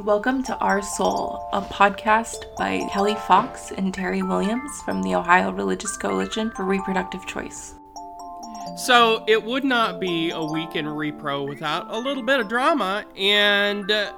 Welcome 0.00 0.42
to 0.42 0.56
Our 0.58 0.82
Soul, 0.82 1.48
a 1.54 1.62
podcast 1.62 2.54
by 2.58 2.86
Kelly 2.92 3.14
Fox 3.14 3.72
and 3.72 3.94
Terry 3.94 4.22
Williams 4.22 4.82
from 4.82 5.02
the 5.02 5.14
Ohio 5.14 5.50
Religious 5.50 5.96
Coalition 5.96 6.50
for 6.50 6.64
Reproductive 6.66 7.26
Choice. 7.26 7.76
So 8.76 9.24
it 9.26 9.42
would 9.42 9.64
not 9.64 9.98
be 9.98 10.32
a 10.32 10.44
week 10.44 10.76
in 10.76 10.84
repro 10.84 11.48
without 11.48 11.90
a 11.90 11.98
little 11.98 12.22
bit 12.22 12.40
of 12.40 12.46
drama. 12.46 13.06
And 13.16 13.90
uh, 13.90 14.12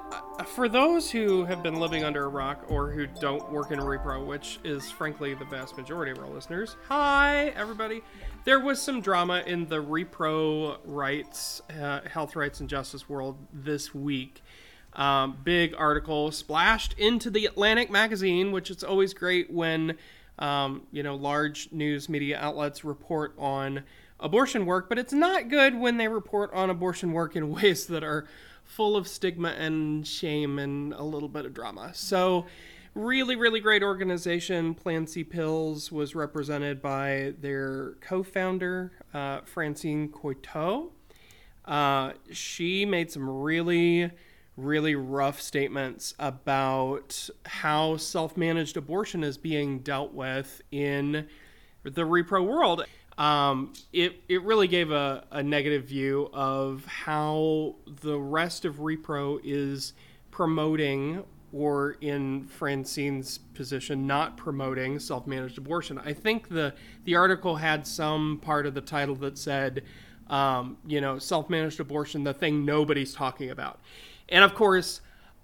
for 0.47 0.69
those 0.69 1.13
who 1.13 1.45
have 1.45 1.63
been 1.63 1.77
living 1.77 2.03
under 2.03 2.25
a 2.25 2.29
rock 2.29 2.65
or 2.69 2.91
who 2.91 3.07
don't 3.07 3.49
work 3.53 3.71
in 3.71 3.79
repro, 3.79 4.27
which 4.27 4.59
is 4.65 4.91
frankly 4.91 5.35
the 5.35 5.45
vast 5.45 5.77
majority 5.77 6.11
of 6.11 6.19
our 6.19 6.29
listeners, 6.29 6.77
hi 6.89 7.53
everybody. 7.55 8.03
There 8.45 8.59
was 8.59 8.83
some 8.83 9.01
drama 9.01 9.45
in 9.47 9.69
the 9.69 9.81
repro 9.81 10.79
rights, 10.85 11.63
uh, 11.81 12.01
health 12.01 12.35
rights, 12.35 12.59
and 12.59 12.69
justice 12.69 13.09
world 13.09 13.39
this 13.53 13.95
week. 13.95 14.43
Um, 14.99 15.39
big 15.45 15.75
article 15.79 16.33
splashed 16.33 16.93
into 16.99 17.31
the 17.31 17.47
Atlantic 17.47 17.89
magazine, 17.89 18.53
which 18.53 18.69
is 18.69 18.83
always 18.83 19.15
great 19.15 19.51
when 19.51 19.97
um, 20.41 20.83
you 20.93 21.03
know 21.03 21.15
large 21.15 21.71
news 21.73 22.09
media 22.09 22.39
outlets 22.39 22.85
report 22.85 23.33
on 23.39 23.85
abortion 24.21 24.67
work, 24.67 24.89
but 24.89 24.99
it's 24.99 25.13
not 25.13 25.49
good 25.49 25.79
when 25.79 25.97
they 25.97 26.09
report 26.09 26.53
on 26.53 26.69
abortion 26.69 27.13
work 27.13 27.37
in 27.37 27.51
ways 27.55 27.87
that 27.87 28.03
are 28.03 28.27
full 28.65 28.97
of 28.97 29.09
stigma 29.09 29.51
and 29.51 30.07
shame 30.07 30.59
and 30.59 30.93
a 30.95 31.03
little 31.03 31.29
bit 31.29 31.47
of 31.47 31.55
drama. 31.55 31.91
So, 31.95 32.47
really, 32.95 33.37
really 33.37 33.61
great 33.61 33.83
organization. 33.83 34.75
Plan 34.75 35.07
C 35.07 35.25
Pills 35.25 35.91
was 35.91 36.15
represented 36.15 36.83
by 36.83 37.35
their 37.41 37.95
co 38.01 38.23
founder, 38.23 38.93
uh, 39.15 39.41
Francine 39.45 40.09
Coeytaux. 40.09 40.91
Uh, 41.65 42.13
she 42.33 42.85
made 42.85 43.11
some 43.11 43.29
really, 43.29 44.11
really 44.59 44.95
rough 44.95 45.41
statements 45.41 46.15
about 46.19 47.29
how 47.47 47.97
self 47.97 48.37
managed 48.37 48.77
abortion 48.77 49.23
is 49.25 49.39
being 49.39 49.79
dealt 49.79 50.13
with 50.13 50.61
in 50.71 51.27
the 51.85 52.03
repro 52.03 52.45
world 52.45 52.85
um, 53.19 53.73
it, 53.93 54.23
it 54.29 54.43
really 54.43 54.69
gave 54.69 54.93
a, 54.93 55.25
a 55.33 55.43
negative 55.43 55.85
view 55.85 56.31
of 56.33 56.85
how 56.87 57.75
the 58.01 58.17
rest 58.17 58.65
of 58.65 58.77
Repro 58.77 59.41
is 59.43 59.93
promoting, 60.31 61.25
or 61.53 61.97
in 62.01 62.47
Francine's 62.47 63.39
position, 63.55 64.07
not 64.07 64.37
promoting 64.37 65.01
self 65.01 65.27
managed 65.27 65.59
abortion. 65.59 65.99
I 65.99 66.13
think 66.13 66.49
the, 66.49 66.75
the 67.05 67.17
article 67.17 67.57
had 67.57 67.85
some 67.85 68.39
part 68.41 68.67
of 68.67 68.75
the 68.75 68.81
title 68.81 69.17
that 69.17 69.37
said, 69.37 69.83
um, 70.29 70.79
you 70.87 71.01
know, 71.01 71.19
self 71.19 71.51
managed 71.51 71.81
abortion, 71.81 72.23
the 72.23 72.35
thing 72.35 72.65
nobody's 72.65 73.13
talking 73.13 73.51
about. 73.51 73.81
And 74.29 74.45
of 74.45 74.55
course, 74.55 75.01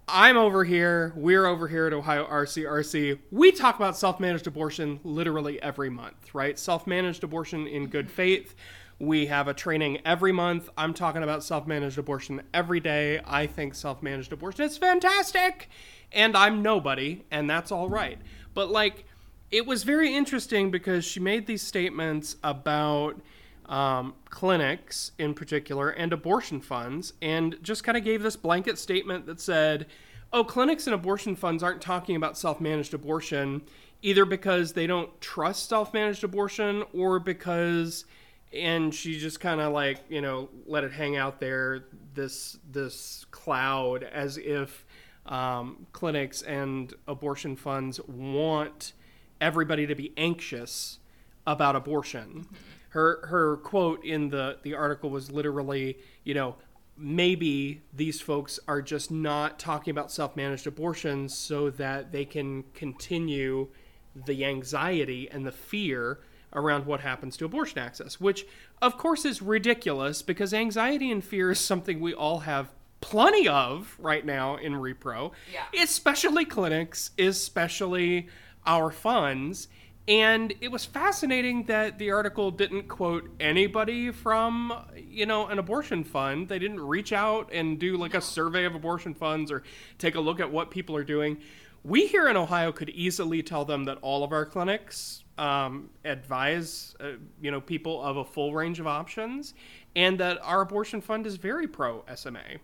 I'm 0.06 0.36
over 0.36 0.64
here, 0.64 1.14
we're 1.16 1.46
over 1.46 1.66
here 1.66 1.86
at 1.86 1.94
Ohio 1.94 2.26
RCRC. 2.26 3.18
We 3.30 3.52
talk 3.52 3.76
about 3.76 3.96
self 3.96 4.20
managed 4.20 4.46
abortion 4.46 5.00
literally 5.02 5.60
every 5.62 5.88
month, 5.88 6.34
right? 6.34 6.58
Self 6.58 6.86
managed 6.86 7.24
abortion 7.24 7.66
in 7.66 7.86
good 7.86 8.10
faith. 8.10 8.54
We 8.98 9.26
have 9.26 9.48
a 9.48 9.54
training 9.54 9.98
every 10.04 10.30
month. 10.30 10.68
I'm 10.76 10.92
talking 10.92 11.22
about 11.22 11.42
self 11.42 11.66
managed 11.66 11.98
abortion 11.98 12.42
every 12.52 12.80
day. 12.80 13.20
I 13.24 13.46
think 13.46 13.74
self 13.74 14.02
managed 14.02 14.32
abortion 14.32 14.66
is 14.66 14.76
fantastic. 14.76 15.70
And 16.12 16.36
I'm 16.36 16.62
nobody, 16.62 17.24
and 17.30 17.48
that's 17.48 17.72
all 17.72 17.88
right. 17.88 18.18
But, 18.52 18.70
like, 18.70 19.04
it 19.50 19.66
was 19.66 19.82
very 19.84 20.14
interesting 20.14 20.70
because 20.70 21.04
she 21.04 21.18
made 21.18 21.46
these 21.46 21.62
statements 21.62 22.36
about 22.44 23.20
um, 23.66 24.14
clinics 24.30 25.12
in 25.18 25.34
particular 25.34 25.90
and 25.90 26.12
abortion 26.12 26.60
funds, 26.60 27.14
and 27.22 27.56
just 27.62 27.84
kind 27.84 27.96
of 27.96 28.04
gave 28.04 28.22
this 28.22 28.36
blanket 28.36 28.78
statement 28.78 29.26
that 29.26 29.40
said, 29.40 29.86
oh, 30.32 30.44
clinics 30.44 30.86
and 30.86 30.94
abortion 30.94 31.36
funds 31.36 31.62
aren't 31.62 31.80
talking 31.80 32.16
about 32.16 32.36
self 32.36 32.60
managed 32.60 32.94
abortion 32.94 33.62
either 34.02 34.24
because 34.24 34.74
they 34.74 34.86
don't 34.86 35.18
trust 35.20 35.68
self 35.68 35.94
managed 35.94 36.24
abortion 36.24 36.84
or 36.92 37.18
because. 37.18 38.04
And 38.52 38.94
she 38.94 39.18
just 39.18 39.40
kind 39.40 39.60
of 39.60 39.72
like 39.72 39.98
you 40.08 40.20
know 40.20 40.48
let 40.66 40.84
it 40.84 40.92
hang 40.92 41.16
out 41.16 41.40
there 41.40 41.86
this 42.14 42.56
this 42.70 43.26
cloud 43.32 44.04
as 44.04 44.38
if 44.38 44.84
um, 45.26 45.86
clinics 45.92 46.42
and 46.42 46.92
abortion 47.08 47.56
funds 47.56 47.98
want 48.06 48.92
everybody 49.40 49.88
to 49.88 49.94
be 49.96 50.12
anxious 50.16 51.00
about 51.46 51.74
abortion. 51.74 52.46
Mm-hmm 52.46 52.73
her 52.94 53.26
her 53.26 53.56
quote 53.56 54.04
in 54.04 54.30
the 54.30 54.56
the 54.62 54.72
article 54.74 55.10
was 55.10 55.30
literally, 55.30 55.98
you 56.22 56.32
know, 56.32 56.54
maybe 56.96 57.82
these 57.92 58.20
folks 58.20 58.60
are 58.68 58.80
just 58.80 59.10
not 59.10 59.58
talking 59.58 59.90
about 59.90 60.12
self-managed 60.12 60.64
abortions 60.64 61.36
so 61.36 61.70
that 61.70 62.12
they 62.12 62.24
can 62.24 62.62
continue 62.72 63.66
the 64.14 64.44
anxiety 64.44 65.28
and 65.28 65.44
the 65.44 65.50
fear 65.50 66.20
around 66.52 66.86
what 66.86 67.00
happens 67.00 67.36
to 67.36 67.44
abortion 67.44 67.80
access, 67.80 68.20
which 68.20 68.46
of 68.80 68.96
course 68.96 69.24
is 69.24 69.42
ridiculous 69.42 70.22
because 70.22 70.54
anxiety 70.54 71.10
and 71.10 71.24
fear 71.24 71.50
is 71.50 71.58
something 71.58 71.98
we 71.98 72.14
all 72.14 72.40
have 72.40 72.70
plenty 73.00 73.48
of 73.48 73.96
right 73.98 74.24
now 74.24 74.54
in 74.54 74.72
repro, 74.74 75.32
yeah. 75.52 75.82
especially 75.82 76.44
clinics, 76.44 77.10
especially 77.18 78.28
our 78.64 78.92
funds. 78.92 79.66
And 80.06 80.52
it 80.60 80.70
was 80.70 80.84
fascinating 80.84 81.64
that 81.64 81.98
the 81.98 82.10
article 82.10 82.50
didn't 82.50 82.88
quote 82.88 83.30
anybody 83.40 84.10
from, 84.10 84.72
you 84.96 85.24
know, 85.24 85.46
an 85.46 85.58
abortion 85.58 86.04
fund. 86.04 86.48
They 86.48 86.58
didn't 86.58 86.80
reach 86.80 87.12
out 87.12 87.48
and 87.52 87.78
do 87.78 87.96
like 87.96 88.12
a 88.14 88.20
survey 88.20 88.64
of 88.64 88.74
abortion 88.74 89.14
funds 89.14 89.50
or 89.50 89.62
take 89.98 90.14
a 90.14 90.20
look 90.20 90.40
at 90.40 90.50
what 90.50 90.70
people 90.70 90.94
are 90.94 91.04
doing. 91.04 91.38
We 91.84 92.06
here 92.06 92.28
in 92.28 92.36
Ohio 92.36 92.70
could 92.70 92.90
easily 92.90 93.42
tell 93.42 93.64
them 93.64 93.84
that 93.84 93.98
all 94.02 94.24
of 94.24 94.32
our 94.32 94.44
clinics 94.44 95.24
um, 95.38 95.88
advise, 96.04 96.94
uh, 97.00 97.12
you 97.40 97.50
know, 97.50 97.60
people 97.60 98.02
of 98.02 98.18
a 98.18 98.24
full 98.24 98.52
range 98.54 98.80
of 98.80 98.86
options, 98.86 99.54
and 99.96 100.18
that 100.20 100.38
our 100.42 100.60
abortion 100.60 101.00
fund 101.00 101.26
is 101.26 101.36
very 101.36 101.66
pro 101.66 102.04
SMA. 102.14 102.58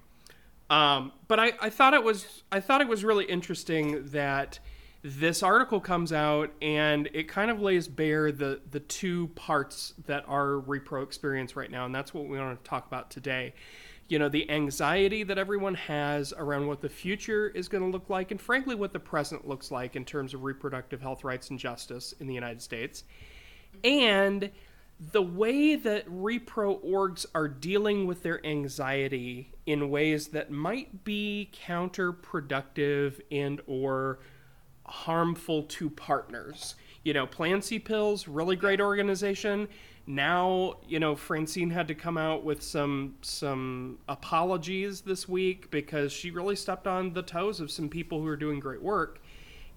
Um, 0.68 1.12
but 1.26 1.40
I, 1.40 1.52
I 1.60 1.70
thought 1.70 1.94
it 1.94 2.04
was 2.04 2.44
I 2.52 2.60
thought 2.60 2.80
it 2.80 2.88
was 2.88 3.04
really 3.04 3.24
interesting 3.24 4.06
that 4.10 4.58
this 5.02 5.42
article 5.42 5.80
comes 5.80 6.12
out 6.12 6.52
and 6.60 7.08
it 7.14 7.26
kind 7.26 7.50
of 7.50 7.60
lays 7.60 7.88
bare 7.88 8.30
the 8.30 8.60
the 8.70 8.80
two 8.80 9.28
parts 9.28 9.94
that 10.06 10.24
are 10.28 10.62
repro 10.66 11.02
experience 11.02 11.56
right 11.56 11.70
now 11.70 11.86
and 11.86 11.94
that's 11.94 12.12
what 12.12 12.26
we 12.26 12.38
want 12.38 12.62
to 12.62 12.68
talk 12.68 12.86
about 12.86 13.10
today. 13.10 13.54
You 14.08 14.18
know 14.18 14.28
the 14.28 14.50
anxiety 14.50 15.22
that 15.22 15.38
everyone 15.38 15.74
has 15.74 16.34
around 16.36 16.66
what 16.66 16.80
the 16.80 16.88
future 16.88 17.48
is 17.48 17.68
going 17.68 17.84
to 17.84 17.90
look 17.90 18.10
like 18.10 18.30
and 18.30 18.40
frankly 18.40 18.74
what 18.74 18.92
the 18.92 18.98
present 18.98 19.46
looks 19.46 19.70
like 19.70 19.96
in 19.96 20.04
terms 20.04 20.34
of 20.34 20.42
reproductive 20.42 21.00
health 21.00 21.24
rights 21.24 21.50
and 21.50 21.58
justice 21.58 22.12
in 22.18 22.26
the 22.26 22.34
united 22.34 22.60
states 22.60 23.04
and 23.84 24.50
the 25.12 25.22
way 25.22 25.76
that 25.76 26.06
repro 26.08 26.84
orgs 26.84 27.24
are 27.34 27.48
dealing 27.48 28.06
with 28.06 28.22
their 28.24 28.44
anxiety 28.44 29.52
in 29.64 29.90
ways 29.90 30.28
that 30.28 30.50
might 30.50 31.04
be 31.04 31.50
counterproductive 31.66 33.20
and 33.30 33.60
or 33.66 34.18
harmful 34.90 35.62
to 35.62 35.88
partners. 35.88 36.74
You 37.04 37.14
know, 37.14 37.26
Plan 37.26 37.62
C 37.62 37.78
Pills, 37.78 38.28
really 38.28 38.56
great 38.56 38.80
organization. 38.80 39.68
Now, 40.06 40.78
you 40.88 40.98
know, 40.98 41.14
Francine 41.14 41.70
had 41.70 41.86
to 41.88 41.94
come 41.94 42.18
out 42.18 42.44
with 42.44 42.62
some 42.62 43.14
some 43.22 43.98
apologies 44.08 45.00
this 45.00 45.28
week 45.28 45.70
because 45.70 46.12
she 46.12 46.30
really 46.30 46.56
stepped 46.56 46.86
on 46.86 47.12
the 47.12 47.22
toes 47.22 47.60
of 47.60 47.70
some 47.70 47.88
people 47.88 48.20
who 48.20 48.26
are 48.26 48.36
doing 48.36 48.60
great 48.60 48.82
work. 48.82 49.20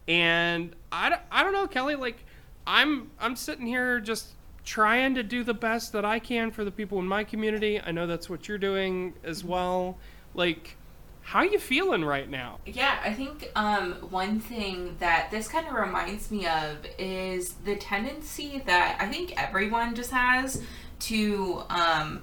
And 0.08 0.76
I, 0.92 1.20
I 1.32 1.44
don't 1.44 1.54
know, 1.54 1.68
Kelly, 1.68 1.96
like 1.96 2.26
I'm 2.66 3.12
I'm 3.20 3.36
sitting 3.36 3.68
here 3.68 4.00
just 4.00 4.30
trying 4.66 5.14
to 5.16 5.24
do 5.24 5.44
the 5.44 5.54
best 5.54 5.92
that 5.94 6.06
I 6.06 6.20
can 6.20 6.50
for 6.50 6.64
the 6.64 6.72
people 6.72 7.00
in 7.00 7.08
my 7.08 7.24
community. 7.24 7.80
I 7.80 7.92
know 7.92 8.08
that's 8.08 8.30
what 8.30 8.48
you're 8.48 8.58
doing 8.58 9.14
as 9.24 9.40
mm-hmm. 9.40 9.52
well. 9.52 9.98
Like 10.34 10.78
how 11.24 11.40
are 11.40 11.46
you 11.46 11.58
feeling 11.58 12.04
right 12.04 12.30
now? 12.30 12.60
Yeah, 12.66 13.00
I 13.04 13.14
think 13.14 13.50
um, 13.56 13.94
one 14.10 14.40
thing 14.40 14.98
that 15.00 15.32
this 15.32 15.48
kind 15.48 15.68
of 15.68 15.74
reminds 15.74 16.30
me 16.30 16.46
of 16.46 16.86
is 16.98 17.54
the 17.66 17.76
tendency 17.78 18.62
that 18.66 18.98
I 19.00 19.08
think 19.08 19.42
everyone 19.42 19.96
just 19.96 20.12
has 20.12 20.62
to 21.00 21.64
um, 21.70 22.22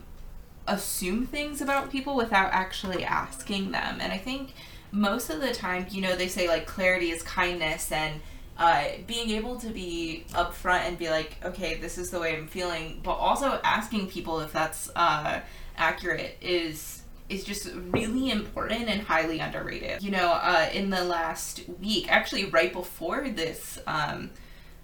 assume 0.66 1.26
things 1.26 1.60
about 1.60 1.90
people 1.90 2.14
without 2.14 2.52
actually 2.52 3.04
asking 3.04 3.72
them. 3.72 3.98
And 4.00 4.12
I 4.12 4.18
think 4.18 4.52
most 4.92 5.30
of 5.30 5.40
the 5.40 5.52
time, 5.52 5.86
you 5.90 6.02
know, 6.02 6.14
they 6.14 6.28
say 6.28 6.46
like 6.46 6.66
clarity 6.66 7.10
is 7.10 7.22
kindness 7.22 7.90
and 7.90 8.20
uh, 8.58 8.84
being 9.06 9.30
able 9.30 9.56
to 9.56 9.70
be 9.70 10.24
upfront 10.32 10.80
and 10.80 10.98
be 10.98 11.08
like, 11.08 11.36
okay, 11.42 11.76
this 11.76 11.96
is 11.96 12.10
the 12.10 12.20
way 12.20 12.36
I'm 12.36 12.46
feeling, 12.46 13.00
but 13.02 13.14
also 13.14 13.58
asking 13.64 14.08
people 14.08 14.40
if 14.40 14.52
that's 14.52 14.90
uh, 14.94 15.40
accurate 15.76 16.36
is 16.42 16.99
is 17.30 17.44
just 17.44 17.70
really 17.90 18.30
important 18.30 18.88
and 18.88 19.02
highly 19.02 19.38
underrated. 19.38 20.02
You 20.02 20.10
know, 20.10 20.32
uh, 20.32 20.68
in 20.72 20.90
the 20.90 21.04
last 21.04 21.62
week, 21.80 22.10
actually 22.10 22.46
right 22.46 22.72
before 22.72 23.28
this 23.30 23.78
um, 23.86 24.30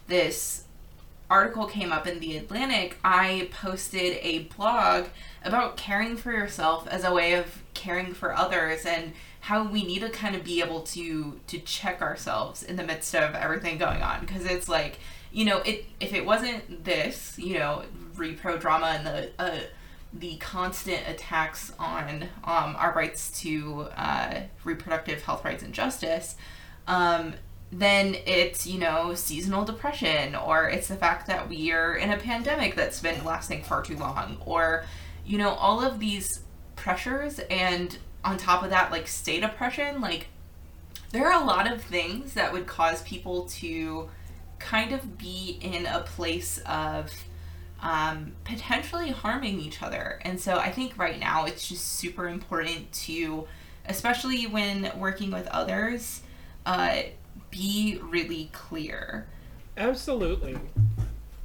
this 0.06 0.64
article 1.28 1.66
came 1.66 1.92
up 1.92 2.06
in 2.06 2.20
the 2.20 2.36
Atlantic, 2.36 2.96
I 3.02 3.48
posted 3.52 4.18
a 4.22 4.44
blog 4.56 5.06
about 5.44 5.76
caring 5.76 6.16
for 6.16 6.32
yourself 6.32 6.86
as 6.88 7.04
a 7.04 7.12
way 7.12 7.34
of 7.34 7.62
caring 7.74 8.14
for 8.14 8.34
others 8.34 8.84
and 8.84 9.12
how 9.40 9.68
we 9.68 9.84
need 9.84 10.00
to 10.00 10.10
kind 10.10 10.34
of 10.34 10.42
be 10.42 10.60
able 10.60 10.80
to 10.80 11.40
to 11.46 11.58
check 11.60 12.02
ourselves 12.02 12.62
in 12.62 12.76
the 12.76 12.82
midst 12.82 13.14
of 13.14 13.34
everything 13.34 13.78
going 13.78 14.02
on 14.02 14.20
because 14.20 14.44
it's 14.44 14.68
like 14.68 14.98
you 15.30 15.44
know 15.44 15.58
it 15.58 15.84
if 16.00 16.12
it 16.12 16.26
wasn't 16.26 16.84
this 16.84 17.38
you 17.38 17.56
know 17.58 17.84
repro 18.16 18.58
drama 18.58 18.86
and 18.86 19.06
the 19.06 19.30
uh, 19.38 19.58
the 20.18 20.36
constant 20.36 21.00
attacks 21.08 21.72
on 21.78 22.22
um, 22.44 22.76
our 22.78 22.92
rights 22.94 23.40
to 23.40 23.88
uh, 23.96 24.40
reproductive 24.64 25.22
health 25.22 25.44
rights 25.44 25.62
and 25.62 25.74
justice 25.74 26.36
um, 26.86 27.34
then 27.72 28.16
it's 28.26 28.66
you 28.66 28.78
know 28.78 29.14
seasonal 29.14 29.64
depression 29.64 30.34
or 30.34 30.68
it's 30.68 30.88
the 30.88 30.96
fact 30.96 31.26
that 31.26 31.48
we 31.48 31.72
are 31.72 31.94
in 31.94 32.10
a 32.10 32.16
pandemic 32.16 32.74
that's 32.74 33.00
been 33.00 33.24
lasting 33.24 33.62
far 33.62 33.82
too 33.82 33.96
long 33.96 34.38
or 34.44 34.84
you 35.24 35.36
know 35.36 35.50
all 35.50 35.82
of 35.82 35.98
these 35.98 36.40
pressures 36.76 37.40
and 37.50 37.98
on 38.24 38.36
top 38.36 38.62
of 38.62 38.70
that 38.70 38.90
like 38.92 39.08
state 39.08 39.42
oppression 39.42 40.00
like 40.00 40.28
there 41.10 41.26
are 41.26 41.42
a 41.42 41.44
lot 41.44 41.70
of 41.70 41.82
things 41.82 42.34
that 42.34 42.52
would 42.52 42.66
cause 42.66 43.02
people 43.02 43.46
to 43.46 44.08
kind 44.58 44.92
of 44.92 45.18
be 45.18 45.58
in 45.60 45.86
a 45.86 46.00
place 46.00 46.58
of 46.66 47.10
um, 47.80 48.32
potentially 48.44 49.10
harming 49.10 49.60
each 49.60 49.82
other 49.82 50.18
and 50.22 50.40
so 50.40 50.58
i 50.58 50.70
think 50.70 50.96
right 50.98 51.20
now 51.20 51.44
it's 51.44 51.68
just 51.68 51.94
super 51.94 52.28
important 52.28 52.90
to 52.92 53.46
especially 53.86 54.46
when 54.46 54.90
working 54.98 55.30
with 55.30 55.46
others 55.48 56.22
uh, 56.64 57.02
be 57.50 58.00
really 58.02 58.50
clear 58.52 59.26
Absolutely. 59.76 60.58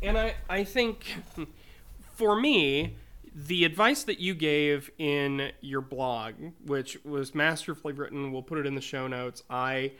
And 0.02 0.18
I, 0.18 0.36
I 0.50 0.64
think 0.64 1.06
for 2.16 2.40
me, 2.40 2.96
the 3.36 3.66
advice 3.66 4.04
that 4.04 4.20
you 4.20 4.34
gave 4.34 4.90
in 4.98 5.52
your 5.62 5.82
blog, 5.82 6.34
which 6.66 6.98
was 7.04 7.36
masterfully 7.36 7.94
written, 7.94 8.32
we'll 8.32 8.42
put 8.42 8.58
it 8.58 8.66
in 8.66 8.76
the 8.76 8.82
show 8.82 9.08
notes. 9.08 9.44
I 9.50 9.94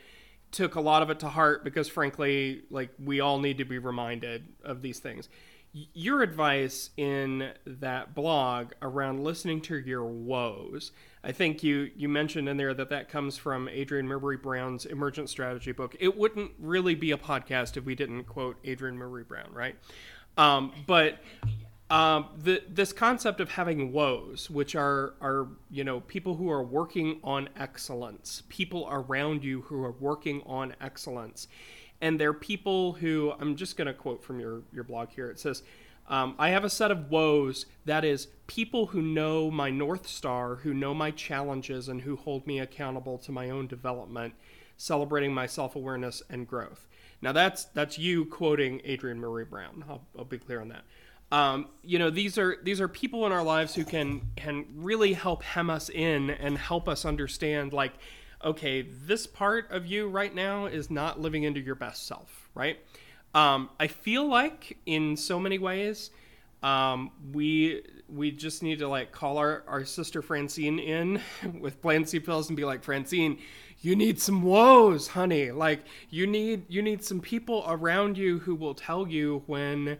took 0.50 0.74
a 0.74 0.80
lot 0.80 1.02
of 1.02 1.10
it 1.10 1.20
to 1.20 1.28
heart 1.28 1.64
because, 1.64 1.88
frankly, 1.88 2.62
like 2.70 2.90
we 3.02 3.20
all 3.20 3.38
need 3.38 3.58
to 3.58 3.64
be 3.64 3.78
reminded 3.78 4.48
of 4.64 4.82
these 4.82 4.98
things. 4.98 5.28
Your 5.72 6.20
advice 6.22 6.90
in 6.98 7.50
that 7.64 8.14
blog 8.14 8.72
around 8.82 9.24
listening 9.24 9.62
to 9.62 9.78
your 9.78 10.04
woes, 10.04 10.92
I 11.24 11.32
think 11.32 11.62
you 11.62 11.90
you 11.96 12.10
mentioned 12.10 12.48
in 12.48 12.58
there 12.58 12.74
that 12.74 12.90
that 12.90 13.08
comes 13.08 13.38
from 13.38 13.68
Adrienne 13.68 14.06
Maree 14.06 14.40
Brown's 14.40 14.84
Emergent 14.84 15.30
Strategy 15.30 15.72
book. 15.72 15.96
It 15.98 16.16
wouldn't 16.16 16.50
really 16.58 16.94
be 16.94 17.12
a 17.12 17.16
podcast 17.16 17.78
if 17.78 17.84
we 17.84 17.94
didn't 17.94 18.24
quote 18.24 18.56
Adrienne 18.66 18.98
Maree 18.98 19.26
Brown, 19.26 19.50
right? 19.52 19.76
Um, 20.36 20.72
but 20.86 21.20
um, 21.92 22.28
the, 22.38 22.62
this 22.70 22.90
concept 22.92 23.40
of 23.40 23.50
having 23.50 23.92
woes, 23.92 24.48
which 24.48 24.74
are 24.74 25.14
are 25.20 25.48
you 25.70 25.84
know 25.84 26.00
people 26.00 26.36
who 26.36 26.50
are 26.50 26.62
working 26.62 27.20
on 27.22 27.50
excellence, 27.56 28.42
people 28.48 28.88
around 28.90 29.44
you 29.44 29.60
who 29.62 29.82
are 29.84 29.92
working 29.92 30.42
on 30.46 30.74
excellence, 30.80 31.48
and 32.02 32.20
they're 32.20 32.34
people 32.34 32.92
who 32.92 33.32
I'm 33.40 33.56
just 33.56 33.78
going 33.78 33.86
to 33.86 33.94
quote 33.94 34.22
from 34.22 34.38
your 34.38 34.60
your 34.72 34.84
blog 34.84 35.08
here. 35.08 35.30
It 35.30 35.40
says. 35.40 35.62
Um, 36.08 36.34
I 36.36 36.48
have 36.48 36.64
a 36.64 36.68
set 36.68 36.90
of 36.90 37.10
woes 37.12 37.64
that 37.84 38.04
is 38.04 38.26
people 38.48 38.86
who 38.86 39.00
know 39.00 39.52
my 39.52 39.70
North 39.70 40.08
Star, 40.08 40.56
who 40.56 40.74
know 40.74 40.92
my 40.92 41.12
challenges, 41.12 41.88
and 41.88 42.00
who 42.02 42.16
hold 42.16 42.44
me 42.44 42.58
accountable 42.58 43.18
to 43.18 43.30
my 43.30 43.50
own 43.50 43.68
development, 43.68 44.34
celebrating 44.76 45.32
my 45.32 45.46
self 45.46 45.76
awareness 45.76 46.20
and 46.28 46.46
growth. 46.46 46.88
Now, 47.22 47.30
that's, 47.30 47.66
that's 47.66 47.98
you 47.98 48.24
quoting 48.24 48.82
Adrienne 48.86 49.20
Maree 49.20 49.48
Brown. 49.48 49.84
I'll, 49.88 50.04
I'll 50.18 50.24
be 50.24 50.38
clear 50.38 50.60
on 50.60 50.68
that. 50.68 50.82
Um, 51.30 51.68
you 51.82 51.98
know, 51.98 52.10
these 52.10 52.36
are 52.36 52.58
these 52.62 52.78
are 52.78 52.88
people 52.88 53.24
in 53.24 53.32
our 53.32 53.42
lives 53.42 53.74
who 53.74 53.84
can 53.84 54.20
can 54.36 54.66
really 54.74 55.14
help 55.14 55.42
hem 55.42 55.70
us 55.70 55.88
in 55.88 56.28
and 56.28 56.58
help 56.58 56.90
us 56.90 57.06
understand, 57.06 57.72
like, 57.72 57.92
okay, 58.44 58.82
this 58.82 59.26
part 59.26 59.70
of 59.70 59.86
you 59.86 60.08
right 60.08 60.34
now 60.34 60.66
is 60.66 60.90
not 60.90 61.20
living 61.20 61.44
into 61.44 61.60
your 61.60 61.74
best 61.74 62.06
self, 62.06 62.48
right? 62.54 62.78
Um, 63.34 63.70
I 63.80 63.86
feel 63.86 64.26
like 64.26 64.78
in 64.86 65.16
so 65.16 65.40
many 65.40 65.58
ways, 65.58 66.10
um, 66.62 67.10
we 67.32 67.82
we 68.08 68.30
just 68.30 68.62
need 68.62 68.78
to 68.78 68.88
like 68.88 69.10
call 69.10 69.38
our, 69.38 69.64
our 69.66 69.84
sister 69.84 70.22
Francine 70.22 70.78
in 70.78 71.20
with 71.60 71.80
Plan 71.80 72.04
C 72.04 72.20
pills 72.20 72.48
and 72.48 72.56
be 72.56 72.64
like, 72.64 72.82
Francine, 72.82 73.38
you 73.80 73.96
need 73.96 74.20
some 74.20 74.42
woes, 74.42 75.08
honey. 75.08 75.50
Like 75.50 75.80
you 76.10 76.26
need 76.26 76.64
you 76.68 76.82
need 76.82 77.02
some 77.04 77.20
people 77.20 77.64
around 77.66 78.16
you 78.18 78.40
who 78.40 78.54
will 78.54 78.74
tell 78.74 79.08
you 79.08 79.42
when 79.46 79.98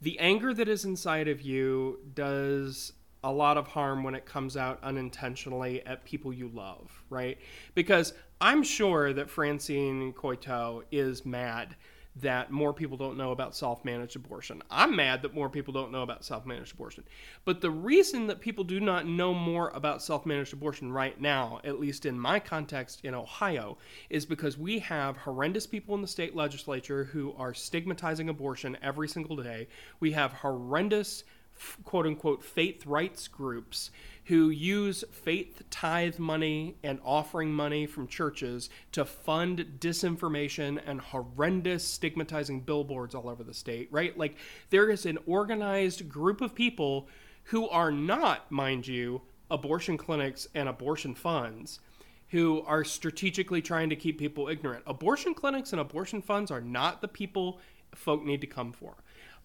the 0.00 0.18
anger 0.18 0.52
that 0.52 0.68
is 0.68 0.84
inside 0.84 1.28
of 1.28 1.40
you 1.40 2.00
does 2.14 2.92
a 3.24 3.32
lot 3.32 3.56
of 3.56 3.66
harm 3.68 4.02
when 4.02 4.14
it 4.14 4.26
comes 4.26 4.56
out 4.56 4.78
unintentionally 4.82 5.84
at 5.86 6.04
people 6.04 6.32
you 6.32 6.48
love, 6.48 6.90
right? 7.08 7.38
Because 7.74 8.14
I'm 8.40 8.62
sure 8.62 9.12
that 9.12 9.30
Francine 9.30 10.12
Coeytaux 10.12 10.82
is 10.90 11.24
mad 11.24 11.76
that 12.16 12.50
more 12.50 12.74
people 12.74 12.96
don't 12.96 13.16
know 13.16 13.32
about 13.32 13.56
self 13.56 13.84
managed 13.84 14.16
abortion. 14.16 14.62
I'm 14.70 14.94
mad 14.94 15.22
that 15.22 15.34
more 15.34 15.48
people 15.48 15.72
don't 15.72 15.92
know 15.92 16.02
about 16.02 16.24
self 16.24 16.44
managed 16.44 16.74
abortion. 16.74 17.04
But 17.44 17.60
the 17.60 17.70
reason 17.70 18.26
that 18.26 18.40
people 18.40 18.64
do 18.64 18.80
not 18.80 19.06
know 19.06 19.32
more 19.32 19.70
about 19.70 20.02
self 20.02 20.26
managed 20.26 20.52
abortion 20.52 20.92
right 20.92 21.18
now, 21.20 21.60
at 21.64 21.80
least 21.80 22.04
in 22.04 22.18
my 22.18 22.38
context 22.38 23.00
in 23.04 23.14
Ohio, 23.14 23.78
is 24.10 24.26
because 24.26 24.58
we 24.58 24.78
have 24.80 25.16
horrendous 25.16 25.66
people 25.66 25.94
in 25.94 26.02
the 26.02 26.08
state 26.08 26.36
legislature 26.36 27.04
who 27.04 27.34
are 27.38 27.54
stigmatizing 27.54 28.28
abortion 28.28 28.76
every 28.82 29.08
single 29.08 29.36
day. 29.36 29.68
We 30.00 30.12
have 30.12 30.32
horrendous 30.32 31.24
quote 31.84 32.06
unquote 32.06 32.44
faith 32.44 32.86
rights 32.86 33.28
groups 33.28 33.90
who 34.26 34.50
use 34.50 35.04
faith 35.10 35.62
tithe 35.70 36.18
money 36.18 36.76
and 36.82 37.00
offering 37.04 37.52
money 37.52 37.86
from 37.86 38.06
churches 38.06 38.70
to 38.92 39.04
fund 39.04 39.76
disinformation 39.80 40.80
and 40.86 41.00
horrendous 41.00 41.86
stigmatizing 41.86 42.60
billboards 42.60 43.14
all 43.14 43.28
over 43.28 43.42
the 43.42 43.54
state, 43.54 43.88
right? 43.90 44.16
Like 44.16 44.36
there 44.70 44.90
is 44.90 45.06
an 45.06 45.18
organized 45.26 46.08
group 46.08 46.40
of 46.40 46.54
people 46.54 47.08
who 47.44 47.68
are 47.68 47.90
not, 47.90 48.50
mind 48.50 48.86
you, 48.86 49.22
abortion 49.50 49.98
clinics 49.98 50.46
and 50.54 50.68
abortion 50.68 51.14
funds 51.14 51.80
who 52.28 52.62
are 52.62 52.84
strategically 52.84 53.60
trying 53.60 53.90
to 53.90 53.96
keep 53.96 54.18
people 54.18 54.48
ignorant. 54.48 54.82
Abortion 54.86 55.34
clinics 55.34 55.72
and 55.72 55.80
abortion 55.80 56.22
funds 56.22 56.50
are 56.50 56.62
not 56.62 57.02
the 57.02 57.08
people 57.08 57.60
folk 57.94 58.24
need 58.24 58.40
to 58.40 58.46
come 58.46 58.72
for. 58.72 58.94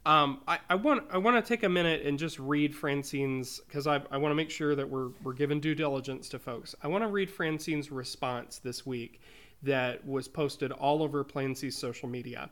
Um, 0.05 0.39
I, 0.47 0.59
I, 0.69 0.75
want 0.75 1.03
I 1.11 1.17
want 1.17 1.43
to 1.43 1.47
take 1.47 1.63
a 1.63 1.69
minute 1.69 2.05
and 2.05 2.17
just 2.17 2.39
read 2.39 2.73
Francine's 2.73 3.59
because 3.67 3.87
I, 3.87 4.01
I 4.09 4.17
want 4.17 4.31
to 4.31 4.35
make 4.35 4.49
sure 4.49 4.73
that 4.73 4.89
we're 4.89 5.09
we're 5.21 5.33
giving 5.33 5.59
due 5.59 5.75
diligence 5.75 6.29
to 6.29 6.39
folks. 6.39 6.73
I 6.81 6.87
want 6.87 7.03
to 7.03 7.09
read 7.09 7.29
Francine's 7.29 7.91
response 7.91 8.59
this 8.59 8.85
week 8.85 9.19
that 9.63 10.05
was 10.07 10.27
posted 10.29 10.71
all 10.71 11.03
over 11.03 11.23
Plan 11.23 11.55
C's 11.55 11.77
social 11.77 12.07
media. 12.07 12.49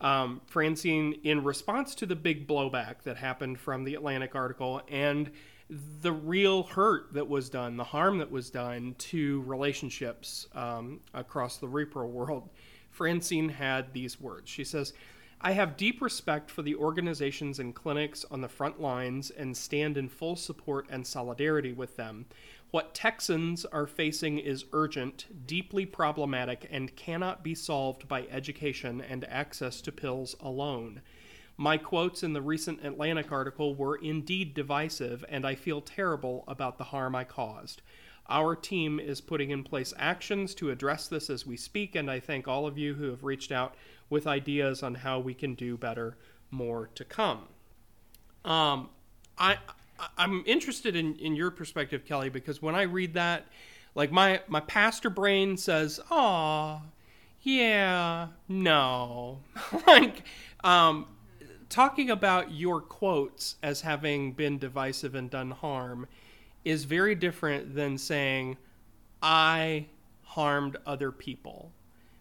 Um, 0.00 0.40
Francine, 0.46 1.14
in 1.24 1.44
response 1.44 1.94
to 1.96 2.06
the 2.06 2.16
big 2.16 2.46
blowback 2.46 3.02
that 3.02 3.16
happened 3.16 3.58
from 3.58 3.84
the 3.84 3.94
Atlantic 3.94 4.34
article 4.34 4.80
and 4.88 5.30
the 6.00 6.12
real 6.12 6.62
hurt 6.62 7.12
that 7.12 7.28
was 7.28 7.50
done, 7.50 7.76
the 7.76 7.84
harm 7.84 8.18
that 8.18 8.30
was 8.30 8.48
done 8.50 8.94
to 8.98 9.42
relationships 9.42 10.46
um, 10.54 11.00
across 11.14 11.58
the 11.58 11.66
repro 11.66 12.08
world, 12.08 12.48
Francine 12.90 13.48
had 13.48 13.92
these 13.92 14.20
words. 14.20 14.50
She 14.50 14.64
says. 14.64 14.94
I 15.40 15.52
have 15.52 15.76
deep 15.76 16.02
respect 16.02 16.50
for 16.50 16.62
the 16.62 16.74
organizations 16.74 17.60
and 17.60 17.72
clinics 17.72 18.24
on 18.28 18.40
the 18.40 18.48
front 18.48 18.80
lines 18.80 19.30
and 19.30 19.56
stand 19.56 19.96
in 19.96 20.08
full 20.08 20.34
support 20.34 20.88
and 20.90 21.06
solidarity 21.06 21.72
with 21.72 21.96
them. 21.96 22.26
What 22.72 22.92
Texans 22.92 23.64
are 23.64 23.86
facing 23.86 24.38
is 24.38 24.64
urgent, 24.72 25.46
deeply 25.46 25.86
problematic, 25.86 26.66
and 26.72 26.94
cannot 26.96 27.44
be 27.44 27.54
solved 27.54 28.08
by 28.08 28.26
education 28.30 29.00
and 29.00 29.24
access 29.26 29.80
to 29.82 29.92
pills 29.92 30.34
alone. 30.40 31.02
My 31.56 31.78
quotes 31.78 32.24
in 32.24 32.32
the 32.32 32.42
recent 32.42 32.84
Atlantic 32.84 33.30
article 33.30 33.76
were 33.76 33.96
indeed 33.96 34.54
divisive, 34.54 35.24
and 35.28 35.46
I 35.46 35.54
feel 35.54 35.80
terrible 35.80 36.44
about 36.48 36.78
the 36.78 36.84
harm 36.84 37.14
I 37.14 37.24
caused. 37.24 37.80
Our 38.28 38.54
team 38.54 39.00
is 39.00 39.20
putting 39.20 39.50
in 39.50 39.64
place 39.64 39.94
actions 39.98 40.54
to 40.56 40.70
address 40.70 41.08
this 41.08 41.30
as 41.30 41.46
we 41.46 41.56
speak, 41.56 41.94
and 41.94 42.10
I 42.10 42.20
thank 42.20 42.46
all 42.46 42.66
of 42.66 42.76
you 42.76 42.94
who 42.94 43.04
have 43.04 43.24
reached 43.24 43.50
out 43.50 43.74
with 44.10 44.26
ideas 44.26 44.82
on 44.82 44.96
how 44.96 45.18
we 45.18 45.34
can 45.34 45.54
do 45.54 45.76
better 45.76 46.16
more 46.50 46.88
to 46.94 47.04
come. 47.04 47.48
Um, 48.44 48.90
I 49.38 49.58
I'm 50.16 50.42
interested 50.46 50.94
in, 50.94 51.16
in 51.16 51.34
your 51.34 51.50
perspective, 51.50 52.04
Kelly, 52.04 52.28
because 52.28 52.62
when 52.62 52.74
I 52.74 52.82
read 52.82 53.14
that, 53.14 53.46
like 53.94 54.12
my 54.12 54.40
my 54.46 54.60
pastor 54.60 55.10
brain 55.10 55.56
says, 55.56 55.98
"Oh, 56.10 56.82
yeah, 57.42 58.28
no," 58.48 59.40
like 59.86 60.24
um, 60.62 61.06
talking 61.68 62.10
about 62.10 62.52
your 62.52 62.80
quotes 62.80 63.56
as 63.62 63.80
having 63.80 64.32
been 64.32 64.58
divisive 64.58 65.14
and 65.14 65.30
done 65.30 65.50
harm 65.50 66.06
is 66.68 66.84
very 66.84 67.14
different 67.14 67.74
than 67.74 67.98
saying, 67.98 68.56
"I 69.22 69.86
harmed 70.22 70.76
other 70.86 71.10
people," 71.12 71.72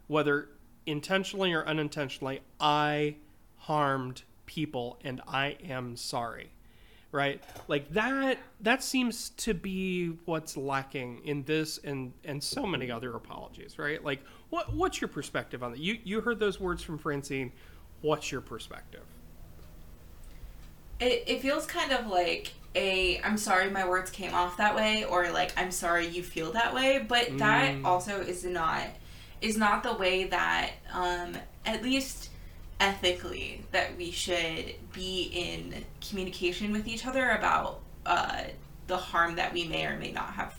whether 0.08 0.50
intentionally 0.86 1.54
or 1.54 1.66
unintentionally, 1.66 2.42
I 2.60 3.16
harmed 3.58 4.24
people 4.46 4.98
and 5.04 5.22
I 5.27 5.58
am 5.63 5.98
sorry. 5.98 6.51
right? 7.12 7.42
Like 7.68 7.89
that 7.94 8.38
that 8.62 8.84
seems 8.84 9.30
to 9.32 9.54
be 9.54 10.10
what's 10.25 10.58
lacking 10.58 11.22
in 11.25 11.44
this 11.44 11.77
and 11.80 12.13
and 12.25 12.44
so 12.44 12.66
many 12.66 12.92
other 12.92 13.16
apologies, 13.16 13.80
right? 13.80 14.04
Like 14.04 14.22
what 14.50 14.74
what's 14.74 15.01
your 15.01 15.08
perspective 15.08 15.63
on 15.63 15.72
that? 15.72 15.80
You 15.80 15.98
you 16.04 16.22
heard 16.22 16.39
those 16.39 16.60
words 16.60 16.84
from 16.84 16.98
Francine. 16.98 17.51
What's 18.01 18.32
your 18.32 18.42
perspective? 18.42 19.04
It 21.00 21.24
it 21.27 21.42
feels 21.42 21.66
kind 21.66 21.92
of 21.92 22.08
like 22.08 22.54
a 22.75 23.20
I'm 23.24 23.38
sorry 23.38 23.70
my 23.70 23.88
words 23.88 24.10
came 24.12 24.34
off 24.34 24.58
that 24.58 24.75
way 24.75 25.04
or 25.06 25.32
like 25.32 25.51
I'm 25.58 25.72
sorry 25.72 26.08
you 26.08 26.24
feel 26.24 26.51
that 26.54 26.74
way, 26.74 27.06
but 27.08 27.38
that 27.38 27.75
Mm. 27.75 27.86
also 27.86 28.22
is 28.22 28.44
not 28.44 28.84
is 29.42 29.58
not 29.58 29.84
the 29.84 29.94
way 29.94 30.25
that 30.25 30.72
um 30.92 31.38
at 31.66 31.84
least 31.84 32.30
ethically 32.80 33.63
that 33.72 33.96
we 33.98 34.12
should 34.12 34.74
be 34.94 35.32
in 35.34 35.84
communication 36.08 36.72
with 36.72 36.88
each 36.88 37.06
other 37.08 37.32
about 37.32 37.80
uh, 38.06 38.44
the 38.88 38.98
harm 38.98 39.36
that 39.36 39.51
we 39.54 39.66
may 39.68 39.86
or 39.86 39.98
may 39.98 40.12
not 40.12 40.34
have 40.34 40.56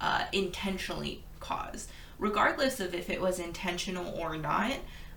uh, 0.00 0.24
intentionally 0.32 1.22
caused. 1.40 1.90
Regardless 2.18 2.78
of 2.80 2.94
if 2.94 3.10
it 3.10 3.20
was 3.20 3.38
intentional 3.40 4.14
or 4.18 4.36
not, 4.36 4.72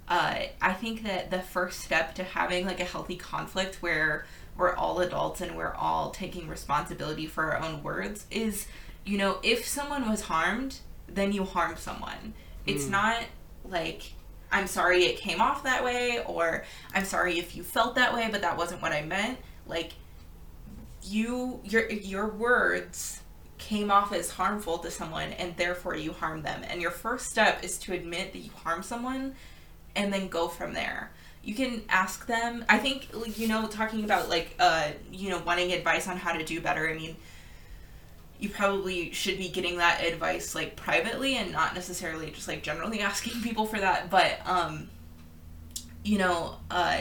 uh, 0.10 0.40
I 0.62 0.74
think 0.74 1.04
that 1.04 1.30
the 1.32 1.42
first 1.42 1.82
step 1.82 2.16
to 2.16 2.24
having 2.24 2.66
like 2.66 2.80
a 2.80 2.86
healthy 2.86 3.16
conflict 3.16 3.76
where 3.82 4.26
we're 4.58 4.76
all 4.76 5.00
adults 5.00 5.42
and 5.42 5.58
we're 5.58 5.74
all 5.74 6.12
taking 6.12 6.48
responsibility 6.48 7.26
for 7.26 7.52
our 7.52 7.62
own 7.62 7.84
words 7.84 8.26
is, 8.30 8.68
you 9.06 9.18
know, 9.18 9.40
if 9.44 9.66
someone 9.66 10.10
was 10.10 10.22
harmed, 10.22 10.80
then 11.08 11.32
you 11.32 11.44
harm 11.44 11.76
someone. 11.78 12.34
It's 12.66 12.86
hmm. 12.86 12.92
not 12.92 13.24
like 13.66 14.14
I'm 14.54 14.68
sorry 14.68 15.06
it 15.06 15.18
came 15.18 15.42
off 15.42 15.64
that 15.64 15.84
way, 15.84 16.24
or 16.26 16.64
I'm 16.94 17.06
sorry 17.06 17.40
if 17.40 17.56
you 17.56 17.64
felt 17.64 17.96
that 17.96 18.14
way, 18.14 18.30
but 18.32 18.42
that 18.42 18.56
wasn't 18.56 18.84
what 18.84 18.92
I 18.92 19.02
meant. 19.02 19.40
Like 19.66 19.94
you, 21.02 21.60
your 21.64 21.90
your 21.90 22.28
words 22.28 23.22
came 23.58 23.90
off 23.90 24.14
as 24.14 24.30
harmful 24.30 24.78
to 24.80 24.92
someone, 24.92 25.34
and 25.34 25.58
therefore 25.58 25.96
you 25.96 26.14
harm 26.14 26.44
them. 26.44 26.64
And 26.70 26.82
your 26.82 26.92
first 26.92 27.32
step 27.32 27.64
is 27.64 27.80
to 27.80 27.94
admit 27.94 28.32
that 28.34 28.40
you 28.40 28.52
harm 28.64 28.84
someone, 28.84 29.36
and 29.96 30.14
then 30.14 30.28
go 30.28 30.48
from 30.48 30.74
there. 30.74 31.12
You 31.44 31.56
can 31.56 31.82
ask 31.90 32.26
them. 32.26 32.64
I 32.70 32.78
think 32.78 33.10
you 33.38 33.48
know, 33.48 33.68
talking 33.68 34.04
about 34.04 34.30
like 34.30 34.56
uh, 34.60 34.90
you 35.12 35.30
know, 35.30 35.42
wanting 35.46 35.72
advice 35.74 36.08
on 36.08 36.18
how 36.18 36.32
to 36.34 36.44
do 36.44 36.62
better. 36.62 36.90
I 36.90 36.94
mean, 36.94 37.18
you 38.44 38.50
probably 38.50 39.10
should 39.14 39.38
be 39.38 39.48
getting 39.48 39.78
that 39.78 40.04
advice 40.04 40.54
like 40.54 40.76
privately 40.76 41.38
and 41.38 41.54
not 41.54 41.74
necessarily 41.74 42.30
just 42.30 42.48
like 42.48 42.62
generally 42.62 43.00
asking 43.12 43.42
people 43.42 43.66
for 43.66 43.80
that 43.80 44.10
but 44.10 44.46
um 44.46 44.90
you 46.04 46.18
know 46.18 46.58
uh 46.70 47.00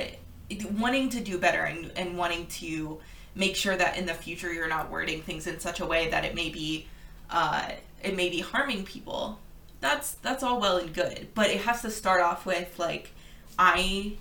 wanting 0.79 1.09
to 1.09 1.21
do 1.21 1.39
better 1.39 1.63
and, 1.63 1.91
and 1.97 2.17
wanting 2.17 2.47
to 2.47 3.01
make 3.35 3.57
sure 3.57 3.77
that 3.77 3.97
in 3.99 4.07
the 4.07 4.15
future 4.15 4.53
you're 4.53 4.69
not 4.69 4.91
wording 4.91 5.21
things 5.23 5.47
in 5.49 5.59
such 5.59 5.81
a 5.81 5.87
way 5.87 6.09
that 6.11 6.25
it 6.25 6.35
may 6.35 6.49
be 6.49 6.87
uh 7.31 7.71
it 8.05 8.15
may 8.15 8.29
be 8.29 8.39
harming 8.39 8.85
people 8.85 9.41
that's 9.81 10.13
that's 10.15 10.45
all 10.45 10.61
well 10.61 10.77
and 10.77 10.95
good 10.95 11.27
but 11.35 11.51
it 11.51 11.63
has 11.63 11.83
to 11.83 11.91
start 11.91 12.21
off 12.21 12.47
with 12.47 12.79
like 12.79 13.11
i 13.59 14.13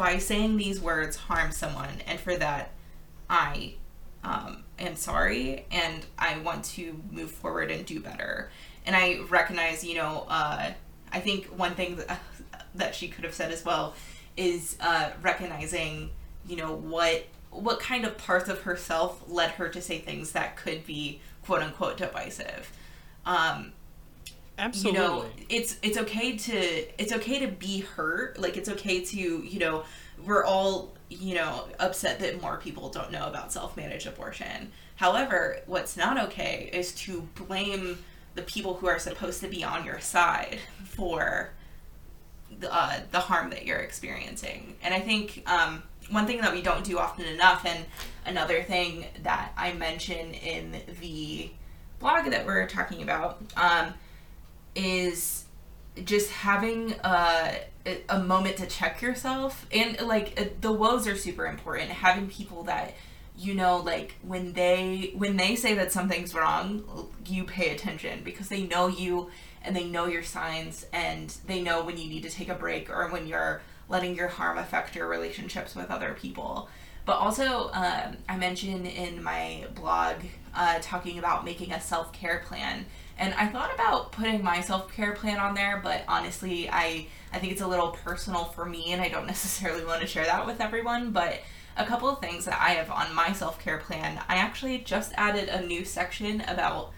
by 0.00 0.18
saying 0.18 0.56
these 0.56 0.80
words 0.80 1.16
harm 1.16 1.52
someone 1.52 2.00
and 2.06 2.18
for 2.18 2.36
that 2.36 2.70
i 3.28 3.74
um, 4.22 4.64
am 4.78 4.96
sorry 4.96 5.66
and 5.70 6.04
I 6.18 6.38
want 6.38 6.64
to 6.66 7.00
move 7.10 7.30
forward 7.30 7.70
and 7.70 7.84
do 7.84 8.00
better. 8.00 8.50
And 8.86 8.96
I 8.96 9.20
recognize, 9.28 9.84
you 9.84 9.94
know, 9.94 10.26
uh, 10.28 10.72
I 11.12 11.20
think 11.20 11.46
one 11.46 11.74
thing 11.74 11.96
that, 11.96 12.20
that 12.74 12.94
she 12.94 13.08
could 13.08 13.24
have 13.24 13.34
said 13.34 13.50
as 13.50 13.64
well 13.64 13.94
is 14.36 14.76
uh, 14.80 15.10
recognizing, 15.22 16.10
you 16.46 16.56
know, 16.56 16.74
what 16.74 17.26
what 17.50 17.80
kind 17.80 18.04
of 18.04 18.16
parts 18.16 18.48
of 18.48 18.62
herself 18.62 19.24
led 19.26 19.50
her 19.52 19.68
to 19.68 19.82
say 19.82 19.98
things 19.98 20.30
that 20.32 20.56
could 20.56 20.86
be 20.86 21.20
quote 21.44 21.62
unquote 21.62 21.96
divisive. 21.96 22.70
Um, 23.26 23.72
Absolutely. 24.60 25.00
you 25.00 25.06
know 25.06 25.24
it's 25.48 25.76
it's 25.82 25.96
okay 25.98 26.36
to 26.36 27.02
it's 27.02 27.12
okay 27.12 27.40
to 27.40 27.48
be 27.48 27.80
hurt. 27.80 28.38
Like 28.38 28.56
it's 28.56 28.68
okay 28.68 29.04
to 29.04 29.16
you 29.16 29.58
know 29.58 29.84
we're 30.24 30.44
all 30.44 30.92
you 31.08 31.34
know 31.34 31.66
upset 31.78 32.20
that 32.20 32.40
more 32.40 32.58
people 32.58 32.90
don't 32.90 33.10
know 33.10 33.26
about 33.26 33.52
self-managed 33.52 34.06
abortion. 34.06 34.70
However 34.96 35.58
what's 35.66 35.96
not 35.96 36.20
okay 36.28 36.70
is 36.72 36.92
to 37.06 37.22
blame 37.34 37.98
the 38.34 38.42
people 38.42 38.74
who 38.74 38.86
are 38.86 38.98
supposed 38.98 39.40
to 39.40 39.48
be 39.48 39.64
on 39.64 39.84
your 39.84 39.98
side 40.00 40.58
for 40.84 41.50
the, 42.58 42.72
uh, 42.72 43.00
the 43.10 43.20
harm 43.20 43.50
that 43.50 43.64
you're 43.66 43.78
experiencing. 43.78 44.76
And 44.82 44.92
i 44.94 45.00
think 45.00 45.42
um, 45.46 45.82
one 46.10 46.26
thing 46.26 46.40
that 46.40 46.52
we 46.52 46.62
don't 46.62 46.84
do 46.84 46.98
often 46.98 47.26
enough 47.26 47.64
and 47.64 47.84
another 48.26 48.62
thing 48.62 49.06
that 49.22 49.52
i 49.56 49.72
mention 49.72 50.32
in 50.34 50.76
the 51.00 51.50
blog 51.98 52.26
that 52.30 52.44
we're 52.46 52.66
talking 52.66 53.02
about 53.02 53.40
um, 53.56 53.94
is 54.74 55.44
just 56.04 56.30
having 56.30 56.92
a, 57.04 57.60
a 58.08 58.18
moment 58.20 58.56
to 58.58 58.66
check 58.66 59.02
yourself. 59.02 59.66
And 59.72 60.00
like 60.02 60.40
uh, 60.40 60.44
the 60.60 60.72
woes 60.72 61.06
are 61.06 61.16
super 61.16 61.46
important. 61.46 61.90
Having 61.90 62.28
people 62.28 62.64
that 62.64 62.94
you 63.36 63.54
know 63.54 63.78
like 63.78 64.14
when 64.22 64.52
they 64.52 65.12
when 65.16 65.36
they 65.36 65.56
say 65.56 65.74
that 65.74 65.90
something's 65.90 66.34
wrong 66.34 67.08
you 67.24 67.44
pay 67.44 67.74
attention 67.74 68.22
because 68.22 68.48
they 68.48 68.64
know 68.64 68.86
you 68.86 69.30
and 69.62 69.74
they 69.74 69.84
know 69.84 70.06
your 70.06 70.22
signs 70.22 70.86
and 70.92 71.34
they 71.46 71.62
know 71.62 71.82
when 71.84 71.96
you 71.96 72.08
need 72.08 72.22
to 72.22 72.30
take 72.30 72.48
a 72.48 72.54
break 72.54 72.90
or 72.90 73.08
when 73.08 73.26
you're 73.26 73.62
letting 73.88 74.14
your 74.14 74.28
harm 74.28 74.58
affect 74.58 74.94
your 74.94 75.08
relationships 75.08 75.74
with 75.74 75.90
other 75.90 76.14
people. 76.14 76.68
But 77.06 77.16
also 77.16 77.70
um, 77.72 78.18
i 78.28 78.36
mentioned 78.36 78.86
in 78.86 79.22
my 79.22 79.66
blog 79.74 80.16
uh, 80.54 80.78
talking 80.80 81.18
about 81.18 81.44
making 81.44 81.72
a 81.72 81.80
self-care 81.80 82.42
plan 82.46 82.84
and 83.20 83.34
I 83.34 83.46
thought 83.46 83.72
about 83.74 84.12
putting 84.12 84.42
my 84.42 84.62
self 84.62 84.92
care 84.92 85.12
plan 85.12 85.38
on 85.38 85.54
there, 85.54 85.78
but 85.82 86.02
honestly, 86.08 86.70
I 86.70 87.06
I 87.32 87.38
think 87.38 87.52
it's 87.52 87.60
a 87.60 87.68
little 87.68 87.90
personal 87.90 88.46
for 88.46 88.64
me, 88.64 88.92
and 88.92 89.00
I 89.00 89.08
don't 89.08 89.26
necessarily 89.34 89.84
want 89.84 90.00
to 90.00 90.06
share 90.06 90.24
that 90.24 90.46
with 90.46 90.60
everyone. 90.60 91.12
But 91.12 91.40
a 91.76 91.84
couple 91.84 92.08
of 92.08 92.20
things 92.20 92.46
that 92.46 92.58
I 92.60 92.70
have 92.70 92.90
on 92.90 93.14
my 93.14 93.32
self 93.32 93.62
care 93.62 93.78
plan, 93.78 94.18
I 94.26 94.36
actually 94.36 94.78
just 94.78 95.12
added 95.16 95.50
a 95.50 95.64
new 95.64 95.84
section 95.84 96.40
about 96.42 96.92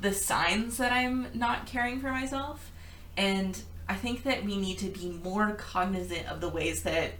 the 0.00 0.12
signs 0.12 0.76
that 0.76 0.92
I'm 0.92 1.26
not 1.34 1.66
caring 1.66 2.00
for 2.00 2.10
myself, 2.12 2.70
and 3.16 3.60
I 3.88 3.94
think 3.94 4.22
that 4.22 4.44
we 4.44 4.56
need 4.56 4.78
to 4.78 4.88
be 4.88 5.10
more 5.24 5.54
cognizant 5.54 6.30
of 6.30 6.40
the 6.40 6.48
ways 6.48 6.84
that, 6.84 7.12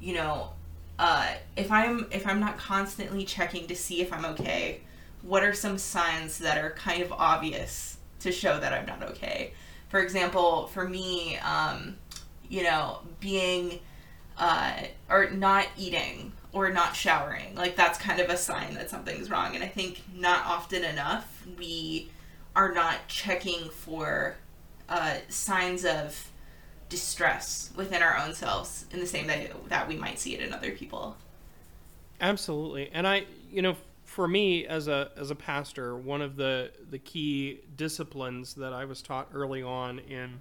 you 0.00 0.14
know, 0.14 0.50
uh, 0.98 1.28
if 1.56 1.70
I'm 1.70 2.08
if 2.10 2.26
I'm 2.26 2.40
not 2.40 2.58
constantly 2.58 3.24
checking 3.24 3.68
to 3.68 3.76
see 3.76 4.00
if 4.00 4.12
I'm 4.12 4.24
okay, 4.26 4.80
what 5.26 5.42
are 5.42 5.54
some 5.54 5.78
signs 5.78 6.38
that 6.38 6.58
are 6.58 6.70
kind 6.70 7.02
of 7.02 7.12
obvious 7.12 7.98
to 8.20 8.30
show 8.30 8.60
that 8.60 8.72
I'm 8.72 8.86
not 8.86 9.02
okay? 9.10 9.52
For 9.88 10.00
example, 10.00 10.66
for 10.68 10.88
me, 10.88 11.38
um, 11.38 11.96
you 12.48 12.62
know, 12.62 13.00
being 13.20 13.80
uh, 14.36 14.74
or 15.08 15.30
not 15.30 15.66
eating 15.76 16.32
or 16.52 16.70
not 16.70 16.94
showering, 16.94 17.54
like 17.54 17.76
that's 17.76 17.98
kind 17.98 18.20
of 18.20 18.28
a 18.28 18.36
sign 18.36 18.74
that 18.74 18.90
something's 18.90 19.30
wrong. 19.30 19.54
And 19.54 19.64
I 19.64 19.68
think 19.68 20.02
not 20.14 20.44
often 20.46 20.84
enough 20.84 21.46
we 21.58 22.10
are 22.54 22.72
not 22.72 23.08
checking 23.08 23.68
for 23.70 24.36
uh, 24.88 25.16
signs 25.28 25.84
of 25.84 26.30
distress 26.88 27.70
within 27.74 28.02
our 28.02 28.16
own 28.18 28.34
selves 28.34 28.86
in 28.92 29.00
the 29.00 29.06
same 29.06 29.26
way 29.26 29.50
that 29.68 29.88
we 29.88 29.96
might 29.96 30.18
see 30.18 30.34
it 30.34 30.40
in 30.40 30.52
other 30.52 30.70
people. 30.72 31.16
Absolutely. 32.20 32.90
And 32.92 33.06
I, 33.06 33.24
you 33.50 33.62
know, 33.62 33.76
for 34.04 34.28
me 34.28 34.66
as 34.66 34.88
a 34.88 35.10
as 35.16 35.30
a 35.30 35.34
pastor, 35.34 35.96
one 35.96 36.22
of 36.22 36.36
the 36.36 36.70
the 36.90 36.98
key 36.98 37.60
disciplines 37.76 38.54
that 38.54 38.72
I 38.72 38.84
was 38.84 39.02
taught 39.02 39.28
early 39.32 39.62
on 39.62 39.98
in 40.00 40.40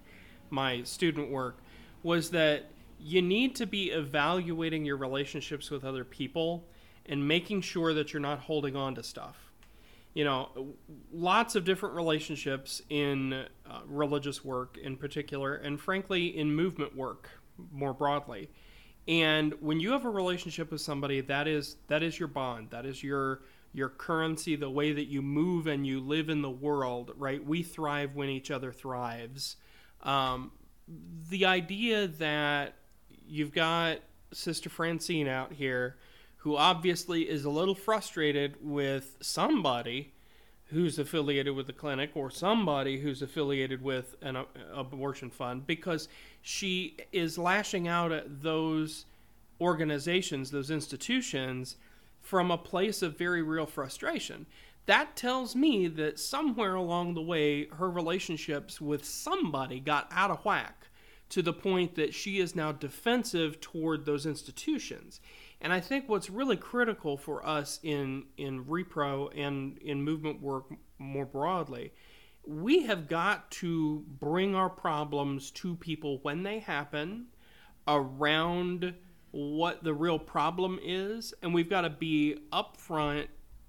my 0.50 0.84
student 0.84 1.32
work 1.32 1.58
was 2.04 2.30
that 2.32 2.70
you 3.00 3.22
need 3.22 3.56
to 3.56 3.66
be 3.66 3.92
evaluating 3.92 4.86
your 4.86 4.98
relationships 4.98 5.70
with 5.72 5.84
other 5.84 6.04
people 6.04 6.66
and 7.06 7.28
making 7.28 7.62
sure 7.62 7.94
that 7.94 8.14
you're 8.14 8.22
not 8.22 8.40
holding 8.40 8.76
on 8.76 8.96
to 8.96 9.04
stuff. 9.04 9.52
You 10.14 10.24
know, 10.24 10.76
lots 11.12 11.56
of 11.56 11.66
different 11.66 11.96
relationships 11.96 12.82
in 12.90 13.34
uh, 13.34 13.80
religious 13.88 14.46
work 14.46 14.78
in 14.82 14.96
particular, 14.96 15.56
and 15.56 15.80
frankly, 15.80 16.38
in 16.38 16.54
movement 16.54 16.96
work 16.96 17.30
more 17.72 17.94
broadly. 17.94 18.50
And 19.08 19.54
when 19.60 19.80
you 19.80 19.92
have 19.92 20.06
a 20.06 20.10
relationship 20.10 20.72
with 20.72 20.82
somebody, 20.82 21.20
that 21.22 21.48
is 21.48 21.78
that 21.88 22.04
is 22.04 22.20
your 22.20 22.28
bond. 22.28 22.70
That 22.70 22.86
is 22.86 23.04
your 23.04 23.42
your 23.74 23.90
currency, 23.90 24.56
the 24.56 24.70
way 24.70 24.94
that 24.94 25.06
you 25.06 25.22
move 25.22 25.68
and 25.68 25.86
you 25.86 26.00
live 26.00 26.30
in 26.30 26.42
the 26.42 26.50
world, 26.50 27.12
right? 27.18 27.44
We 27.44 27.64
thrive 27.64 28.16
when 28.16 28.30
each 28.30 28.52
other 28.52 28.72
thrives. 28.72 29.58
Um, 30.02 30.52
the 31.30 31.46
idea 31.46 32.08
that 32.08 32.76
you've 33.28 33.54
got 33.54 34.00
Sister 34.32 34.70
Francine 34.70 35.28
out 35.28 35.54
here 35.54 35.98
who 36.44 36.58
obviously 36.58 37.30
is 37.30 37.46
a 37.46 37.50
little 37.50 37.74
frustrated 37.74 38.58
with 38.62 39.16
somebody 39.22 40.14
who's 40.66 41.00
affiliated 41.00 41.56
with 41.56 41.68
the 41.68 41.74
clinic 41.74 42.12
or 42.16 42.30
somebody 42.30 43.00
who's 43.00 43.22
affiliated 43.22 43.82
with 43.82 44.16
an 44.22 44.36
abortion 44.74 45.30
fund 45.30 45.66
because 45.66 46.10
she 46.42 46.98
is 47.14 47.38
lashing 47.38 47.88
out 47.88 48.12
at 48.12 48.42
those 48.42 49.06
organizations, 49.62 50.52
those 50.52 50.70
institutions 50.70 51.78
from 52.24 52.50
a 52.50 52.58
place 52.58 53.04
of 53.04 53.18
very 53.18 53.44
real 53.44 53.68
frustration. 53.68 54.48
That 54.86 55.16
tells 55.16 55.56
me 55.56 55.88
that 55.90 56.20
somewhere 56.20 56.76
along 56.76 57.14
the 57.14 57.22
way, 57.22 57.68
her 57.68 57.90
relationships 57.90 58.82
with 58.82 59.06
somebody 59.06 59.80
got 59.80 60.08
out 60.12 60.32
of 60.32 60.44
whack 60.44 60.88
to 61.30 61.42
the 61.42 61.54
point 61.54 61.96
that 61.96 62.14
she 62.14 62.40
is 62.40 62.56
now 62.56 62.72
defensive 62.72 63.60
toward 63.62 64.06
those 64.06 64.26
institutions. 64.26 65.20
And 65.62 65.72
I 65.72 65.80
think 65.80 66.08
what's 66.08 66.30
really 66.30 66.58
critical 66.58 67.18
for 67.18 67.46
us 67.46 67.80
in, 67.84 68.26
in 68.38 68.66
repro 68.66 69.30
and 69.36 69.78
in 69.80 70.04
movement 70.04 70.42
work 70.42 70.66
more 70.98 71.26
broadly, 71.26 71.92
we 72.46 72.84
have 72.84 73.08
got 73.08 73.50
to 73.52 74.04
bring 74.20 74.56
our 74.56 74.70
problems 74.70 75.52
to 75.52 75.76
people 75.76 76.20
when 76.24 76.44
they 76.44 76.60
happen 76.60 77.28
around 77.88 78.94
what 79.34 79.84
the 79.84 79.94
real 79.94 80.20
problem 80.20 80.80
is, 80.82 81.34
and 81.42 81.54
we've 81.54 81.70
got 81.70 81.82
to 81.82 81.90
be 81.90 82.38
upfront 82.54 83.28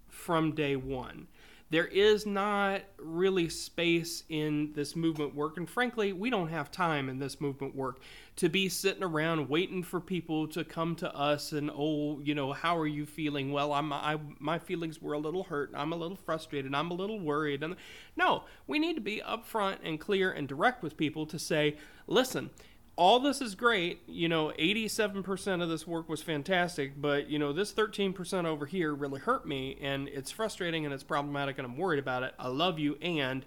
from 0.08 0.54
day 0.54 0.76
one. 0.76 1.26
There 1.70 1.86
is 1.86 2.26
not 2.26 2.82
really 2.98 3.48
space 3.48 4.24
in 4.28 4.72
this 4.74 4.94
movement 4.94 5.34
work, 5.34 5.56
and 5.56 5.68
frankly, 5.68 6.12
we 6.12 6.28
don't 6.28 6.50
have 6.50 6.70
time 6.70 7.08
in 7.08 7.18
this 7.18 7.40
movement 7.40 7.74
work 7.74 8.00
to 8.36 8.50
be 8.50 8.68
sitting 8.68 9.02
around 9.02 9.48
waiting 9.48 9.82
for 9.82 10.00
people 10.00 10.46
to 10.48 10.64
come 10.64 10.94
to 10.96 11.12
us 11.16 11.52
and 11.52 11.70
oh, 11.74 12.20
you 12.20 12.34
know, 12.34 12.52
how 12.52 12.76
are 12.76 12.86
you 12.86 13.06
feeling? 13.06 13.50
Well, 13.50 13.72
I'm 13.72 13.92
I, 13.92 14.18
my 14.38 14.58
feelings 14.58 15.00
were 15.00 15.14
a 15.14 15.18
little 15.18 15.44
hurt. 15.44 15.72
I'm 15.74 15.92
a 15.92 15.96
little 15.96 16.16
frustrated. 16.16 16.74
I'm 16.74 16.90
a 16.90 16.94
little 16.94 17.18
worried. 17.18 17.62
And 17.62 17.76
no, 18.16 18.44
we 18.66 18.78
need 18.78 18.94
to 18.94 19.00
be 19.00 19.22
upfront 19.26 19.78
and 19.82 19.98
clear 19.98 20.30
and 20.30 20.46
direct 20.46 20.82
with 20.82 20.96
people 20.96 21.24
to 21.26 21.38
say, 21.38 21.76
listen, 22.06 22.50
all 22.96 23.20
this 23.20 23.40
is 23.40 23.54
great. 23.54 24.02
You 24.06 24.28
know, 24.28 24.52
87% 24.58 25.62
of 25.62 25.68
this 25.68 25.86
work 25.86 26.08
was 26.08 26.22
fantastic, 26.22 27.00
but, 27.00 27.28
you 27.28 27.38
know, 27.38 27.52
this 27.52 27.72
13% 27.72 28.44
over 28.44 28.66
here 28.66 28.94
really 28.94 29.20
hurt 29.20 29.46
me, 29.46 29.78
and 29.80 30.08
it's 30.08 30.30
frustrating 30.30 30.84
and 30.84 30.94
it's 30.94 31.02
problematic, 31.02 31.58
and 31.58 31.66
I'm 31.66 31.76
worried 31.76 31.98
about 31.98 32.22
it. 32.22 32.34
I 32.38 32.48
love 32.48 32.78
you, 32.78 32.96
and 33.02 33.44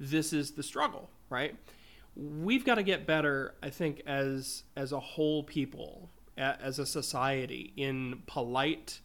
this 0.00 0.32
is 0.32 0.52
the 0.52 0.62
struggle, 0.62 1.10
right? 1.28 1.54
We've 2.16 2.64
got 2.64 2.76
to 2.76 2.82
get 2.82 3.06
better, 3.06 3.54
I 3.62 3.68
think, 3.68 4.02
as 4.06 4.64
as 4.74 4.92
a 4.92 5.00
whole 5.00 5.42
people, 5.42 6.08
as 6.38 6.78
a 6.78 6.86
society, 6.86 7.74
in 7.76 8.22
polite 8.26 9.00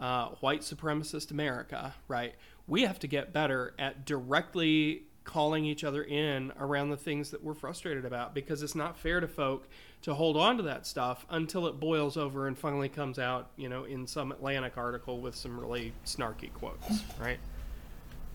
uh, 0.00 0.28
white 0.40 0.62
supremacist 0.62 1.30
America, 1.30 1.94
right? 2.08 2.34
We 2.66 2.82
have 2.82 2.98
to 3.00 3.06
get 3.06 3.32
better 3.32 3.74
at 3.78 4.06
directly 4.06 5.04
calling 5.24 5.64
each 5.64 5.84
other 5.84 6.02
in 6.02 6.52
around 6.60 6.90
the 6.90 6.96
things 6.96 7.30
that 7.30 7.42
we're 7.42 7.54
frustrated 7.54 8.04
about 8.04 8.34
because 8.34 8.62
it's 8.62 8.74
not 8.74 8.96
fair 8.96 9.20
to 9.20 9.26
folk 9.26 9.68
to 10.02 10.12
hold 10.12 10.36
on 10.36 10.58
to 10.58 10.62
that 10.62 10.86
stuff 10.86 11.24
until 11.30 11.66
it 11.66 11.80
boils 11.80 12.16
over 12.16 12.46
and 12.46 12.58
finally 12.58 12.90
comes 12.90 13.18
out, 13.18 13.48
you 13.56 13.68
know, 13.68 13.84
in 13.84 14.06
some 14.06 14.30
Atlantic 14.30 14.76
article 14.76 15.20
with 15.20 15.34
some 15.34 15.58
really 15.58 15.92
snarky 16.04 16.52
quotes, 16.52 17.02
right? 17.18 17.38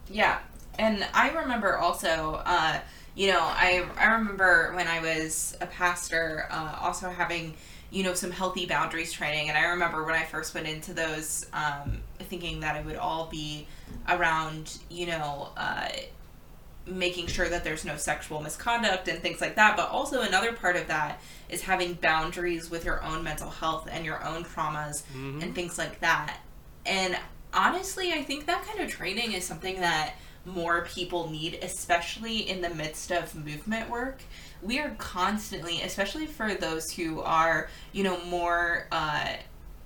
Yeah. 0.10 0.40
And 0.80 1.06
I 1.14 1.30
remember 1.30 1.78
also, 1.78 2.42
uh, 2.46 2.80
you 3.16 3.32
know, 3.32 3.40
I, 3.42 3.86
I 3.98 4.14
remember 4.14 4.74
when 4.76 4.88
I 4.88 5.00
was 5.00 5.56
a 5.62 5.68
pastor, 5.68 6.48
uh, 6.50 6.78
also 6.82 7.10
having, 7.10 7.54
you 7.92 8.04
know, 8.04 8.14
some 8.14 8.32
healthy 8.32 8.66
boundaries 8.66 9.12
training. 9.12 9.50
And 9.50 9.58
I 9.58 9.66
remember 9.66 10.04
when 10.06 10.16
I 10.16 10.24
first 10.24 10.56
went 10.56 10.68
into 10.68 10.94
those, 10.94 11.46
um, 11.54 12.00
thinking 12.20 12.62
that 12.62 12.78
it 12.78 12.86
would 12.86 12.96
all 12.96 13.28
be 13.28 13.68
around, 14.08 14.80
you 14.90 15.06
know, 15.08 15.50
uh, 15.56 15.90
making 16.90 17.28
sure 17.28 17.48
that 17.50 17.64
there's 17.64 17.86
no 17.86 17.96
sexual 17.96 18.42
misconduct 18.42 19.08
and 19.08 19.20
things 19.20 19.42
like 19.42 19.56
that. 19.56 19.78
But 19.78 19.90
also, 19.90 20.22
another 20.22 20.54
part 20.54 20.76
of 20.76 20.88
that 20.88 21.22
is 21.50 21.62
having 21.62 21.94
boundaries 21.96 22.70
with 22.70 22.86
your 22.86 23.04
own 23.04 23.24
mental 23.24 23.50
health 23.50 23.88
and 23.92 24.06
your 24.06 24.24
own 24.26 24.44
traumas 24.44 25.04
mm-hmm. 25.04 25.42
and 25.42 25.56
things 25.56 25.78
like 25.78 26.00
that. 26.02 26.38
And 26.86 27.18
honestly, 27.54 28.14
I 28.14 28.24
think 28.24 28.46
that 28.46 28.64
kind 28.66 28.80
of 28.80 28.90
training 28.90 29.34
is 29.34 29.46
something 29.46 29.80
that 29.82 30.16
more 30.46 30.86
people 30.86 31.30
need, 31.30 31.60
especially 31.62 32.50
in 32.50 32.62
the 32.62 32.70
midst 32.70 33.12
of 33.12 33.36
movement 33.36 33.90
work. 33.90 34.22
We 34.62 34.80
are 34.80 34.96
constantly, 34.98 35.82
especially 35.82 36.26
for 36.26 36.54
those 36.54 36.92
who 36.92 37.22
are, 37.22 37.70
you 37.92 38.04
know, 38.04 38.24
more. 38.26 38.88
Uh, 38.92 39.34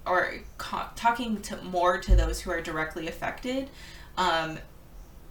or 0.05 0.33
co- 0.57 0.87
talking 0.97 1.41
to 1.41 1.55
more 1.63 1.97
to 1.97 2.13
those 2.13 2.41
who 2.41 2.51
are 2.51 2.59
directly 2.59 3.07
affected 3.07 3.69
um, 4.17 4.59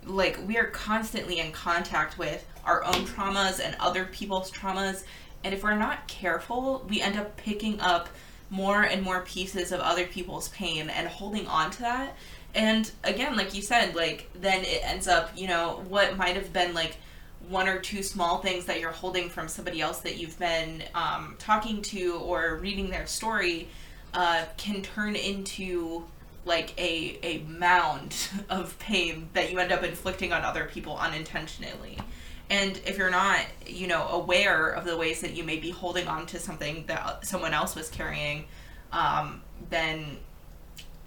like 0.05 0.39
we 0.47 0.57
are 0.57 0.67
constantly 0.67 1.39
in 1.39 1.53
contact 1.53 2.19
with 2.19 2.47
our 2.65 2.85
own 2.85 3.07
traumas 3.07 3.61
and 3.65 3.77
other 3.79 4.05
people's 4.07 4.51
traumas. 4.51 5.05
And 5.45 5.53
if 5.53 5.63
we're 5.63 5.77
not 5.77 6.07
careful 6.07 6.85
we 6.89 7.01
end 7.01 7.19
up 7.19 7.37
picking 7.37 7.81
up 7.81 8.09
more 8.51 8.83
and 8.83 9.03
more 9.03 9.23
pieces 9.23 9.73
of 9.73 9.81
other 9.81 10.07
people's 10.07 10.49
pain 10.49 10.91
and 10.91 11.09
holding 11.09 11.47
on 11.47 11.71
to 11.73 11.81
that. 11.81 12.17
And 12.55 12.91
again 13.05 13.37
like 13.37 13.55
you 13.55 13.63
said 13.63 13.95
like 13.95 14.31
then 14.35 14.63
it 14.63 14.83
ends 14.85 15.09
up 15.09 15.31
you 15.37 15.49
know 15.49 15.85
what 15.89 16.17
might 16.17 16.37
have 16.37 16.53
been 16.53 16.75
like 16.75 16.97
one 17.49 17.69
or 17.69 17.79
two 17.79 18.03
small 18.03 18.39
things 18.39 18.67
that 18.67 18.81
you're 18.81 18.93
holding 18.93 19.29
from 19.29 19.49
somebody 19.49 19.81
else 19.81 20.01
that 20.01 20.17
you've 20.17 20.39
been 20.39 20.83
um, 20.95 21.35
talking 21.39 21.83
to 21.83 22.15
or 22.23 22.57
reading 22.57 22.89
their 22.91 23.07
story 23.07 23.69
uh, 24.15 24.45
can 24.57 24.83
turn 24.83 25.17
into 25.17 26.05
like 26.45 26.79
a 26.79 27.19
a 27.23 27.39
mound 27.49 28.17
of 28.51 28.79
pain 28.79 29.29
that 29.33 29.53
you 29.53 29.59
end 29.59 29.73
up 29.73 29.83
inflicting 29.83 30.33
on 30.33 30.43
other 30.43 30.65
people 30.65 30.97
unintentionally. 30.97 31.99
And 32.51 32.79
if 32.85 32.99
you're 32.99 33.11
not, 33.11 33.41
you 33.67 33.87
know, 33.87 34.07
aware 34.09 34.69
of 34.69 34.85
the 34.85 34.97
ways 34.97 35.23
that 35.23 35.33
you 35.33 35.43
may 35.43 35.57
be 35.57 35.71
holding 35.71 36.07
on 36.07 36.27
to 36.27 36.39
something 36.39 36.85
that 36.87 37.27
someone 37.27 37.55
else 37.55 37.75
was 37.75 37.89
carrying, 37.89 38.45
um, 38.93 39.41
then 39.71 40.19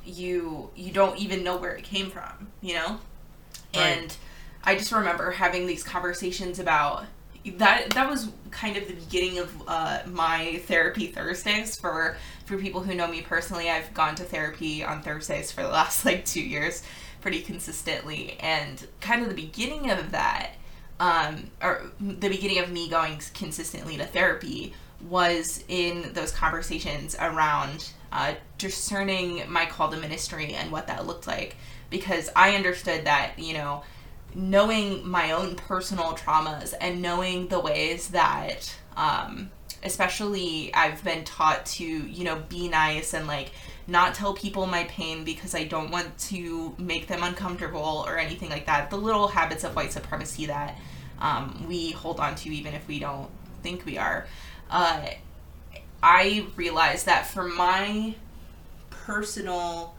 you 0.03 0.71
you 0.75 0.91
don't 0.91 1.17
even 1.19 1.43
know 1.43 1.57
where 1.57 1.75
it 1.75 1.83
came 1.83 2.09
from, 2.09 2.47
you 2.61 2.73
know. 2.73 2.99
Right. 3.75 3.83
And 3.83 4.17
I 4.63 4.75
just 4.75 4.91
remember 4.91 5.31
having 5.31 5.67
these 5.67 5.83
conversations 5.83 6.59
about 6.59 7.05
that. 7.45 7.91
That 7.91 8.09
was 8.09 8.29
kind 8.51 8.77
of 8.77 8.87
the 8.87 8.93
beginning 8.93 9.39
of 9.39 9.63
uh, 9.67 9.99
my 10.07 10.61
therapy 10.65 11.07
Thursdays 11.07 11.77
for 11.79 12.17
for 12.45 12.57
people 12.57 12.81
who 12.81 12.93
know 12.93 13.07
me 13.07 13.21
personally, 13.21 13.69
I've 13.69 13.93
gone 13.93 14.15
to 14.15 14.23
therapy 14.23 14.83
on 14.83 15.01
Thursdays 15.01 15.51
for 15.51 15.63
the 15.63 15.69
last 15.69 16.05
like 16.05 16.25
two 16.25 16.41
years 16.41 16.83
pretty 17.21 17.41
consistently. 17.41 18.37
And 18.39 18.87
kind 19.01 19.23
of 19.23 19.29
the 19.29 19.35
beginning 19.35 19.89
of 19.89 20.11
that, 20.11 20.51
um, 20.99 21.49
or 21.61 21.91
the 21.99 22.29
beginning 22.29 22.59
of 22.59 22.71
me 22.71 22.87
going 22.87 23.19
consistently 23.33 23.97
to 23.97 24.05
therapy 24.05 24.73
was 25.01 25.63
in 25.67 26.13
those 26.13 26.31
conversations 26.31 27.15
around 27.19 27.91
uh, 28.11 28.35
discerning 28.57 29.43
my 29.49 29.65
call 29.65 29.89
to 29.89 29.97
ministry 29.97 30.53
and 30.53 30.71
what 30.71 30.87
that 30.87 31.05
looked 31.05 31.27
like. 31.27 31.57
Because 31.89 32.29
I 32.35 32.55
understood 32.55 33.05
that, 33.05 33.37
you 33.37 33.53
know, 33.53 33.83
knowing 34.33 35.07
my 35.07 35.31
own 35.31 35.55
personal 35.55 36.13
traumas 36.13 36.73
and 36.79 37.01
knowing 37.01 37.47
the 37.47 37.59
ways 37.59 38.09
that 38.09 38.75
um, 38.95 39.49
especially 39.85 40.73
I've 40.73 41.03
been 41.03 41.23
taught 41.23 41.65
to, 41.67 41.85
you 41.85 42.23
know, 42.23 42.43
be 42.49 42.67
nice 42.67 43.13
and 43.13 43.27
like 43.27 43.51
not 43.87 44.15
tell 44.15 44.33
people 44.33 44.65
my 44.65 44.83
pain 44.85 45.23
because 45.23 45.53
I 45.53 45.63
don't 45.63 45.91
want 45.91 46.17
to 46.29 46.75
make 46.79 47.07
them 47.07 47.23
uncomfortable 47.23 48.03
or 48.07 48.17
anything 48.17 48.49
like 48.49 48.65
that. 48.65 48.89
The 48.89 48.97
little 48.97 49.27
habits 49.27 49.63
of 49.63 49.75
white 49.75 49.91
supremacy 49.91 50.47
that 50.47 50.77
um, 51.19 51.65
we 51.69 51.91
hold 51.91 52.19
on 52.19 52.35
to 52.35 52.49
even 52.49 52.73
if 52.73 52.87
we 52.87 52.99
don't 52.99 53.29
think 53.61 53.85
we 53.85 53.97
are. 53.97 54.25
Uh, 54.69 55.05
I 56.01 56.47
realized 56.55 57.05
that 57.05 57.27
for 57.27 57.47
my 57.47 58.15
personal 58.89 59.95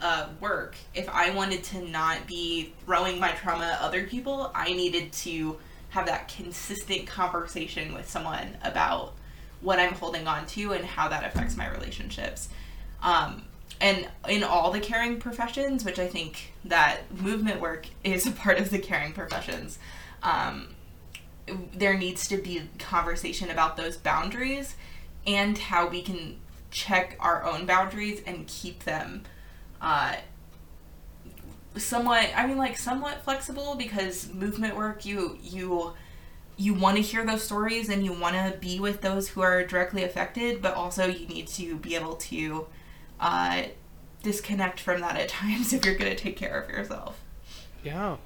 uh, 0.00 0.28
work, 0.40 0.74
if 0.94 1.08
I 1.08 1.30
wanted 1.30 1.62
to 1.64 1.88
not 1.88 2.26
be 2.26 2.74
throwing 2.84 3.20
my 3.20 3.30
trauma 3.32 3.66
at 3.66 3.80
other 3.80 4.04
people, 4.04 4.50
I 4.54 4.72
needed 4.72 5.12
to 5.12 5.58
have 5.90 6.06
that 6.06 6.28
consistent 6.28 7.06
conversation 7.06 7.94
with 7.94 8.08
someone 8.08 8.56
about 8.62 9.14
what 9.60 9.78
I'm 9.78 9.92
holding 9.94 10.26
on 10.26 10.46
to 10.46 10.72
and 10.72 10.84
how 10.84 11.08
that 11.08 11.24
affects 11.24 11.56
my 11.56 11.68
relationships. 11.70 12.48
Um, 13.02 13.42
and 13.80 14.08
in 14.28 14.42
all 14.42 14.70
the 14.70 14.80
caring 14.80 15.18
professions, 15.20 15.84
which 15.84 15.98
I 15.98 16.06
think 16.06 16.52
that 16.64 17.12
movement 17.14 17.60
work 17.60 17.86
is 18.02 18.26
a 18.26 18.32
part 18.32 18.58
of 18.58 18.70
the 18.70 18.78
caring 18.78 19.12
professions, 19.12 19.78
um, 20.22 20.74
there 21.74 21.96
needs 21.96 22.28
to 22.28 22.38
be 22.38 22.62
conversation 22.78 23.50
about 23.50 23.76
those 23.76 23.96
boundaries 23.96 24.74
and 25.26 25.56
how 25.56 25.88
we 25.88 26.02
can 26.02 26.38
check 26.70 27.16
our 27.20 27.44
own 27.44 27.66
boundaries 27.66 28.20
and 28.26 28.46
keep 28.46 28.84
them 28.84 29.22
uh, 29.80 30.16
somewhat 31.76 32.28
i 32.36 32.46
mean 32.46 32.56
like 32.56 32.76
somewhat 32.76 33.22
flexible 33.22 33.74
because 33.76 34.32
movement 34.32 34.76
work 34.76 35.04
you 35.04 35.38
you 35.40 35.92
you 36.58 36.74
want 36.74 36.96
to 36.96 37.02
hear 37.02 37.24
those 37.24 37.42
stories 37.42 37.88
and 37.88 38.04
you 38.04 38.12
want 38.12 38.34
to 38.34 38.58
be 38.58 38.80
with 38.80 39.00
those 39.00 39.28
who 39.28 39.40
are 39.40 39.64
directly 39.64 40.02
affected, 40.02 40.60
but 40.60 40.74
also 40.74 41.06
you 41.06 41.26
need 41.28 41.46
to 41.46 41.76
be 41.76 41.94
able 41.94 42.16
to 42.16 42.66
uh, 43.20 43.62
disconnect 44.24 44.80
from 44.80 45.00
that 45.00 45.16
at 45.16 45.28
times 45.28 45.72
if 45.72 45.86
you're 45.86 45.94
going 45.94 46.10
to 46.10 46.20
take 46.20 46.36
care 46.36 46.60
of 46.60 46.68
yourself. 46.68 47.22
Yeah. 47.84 48.16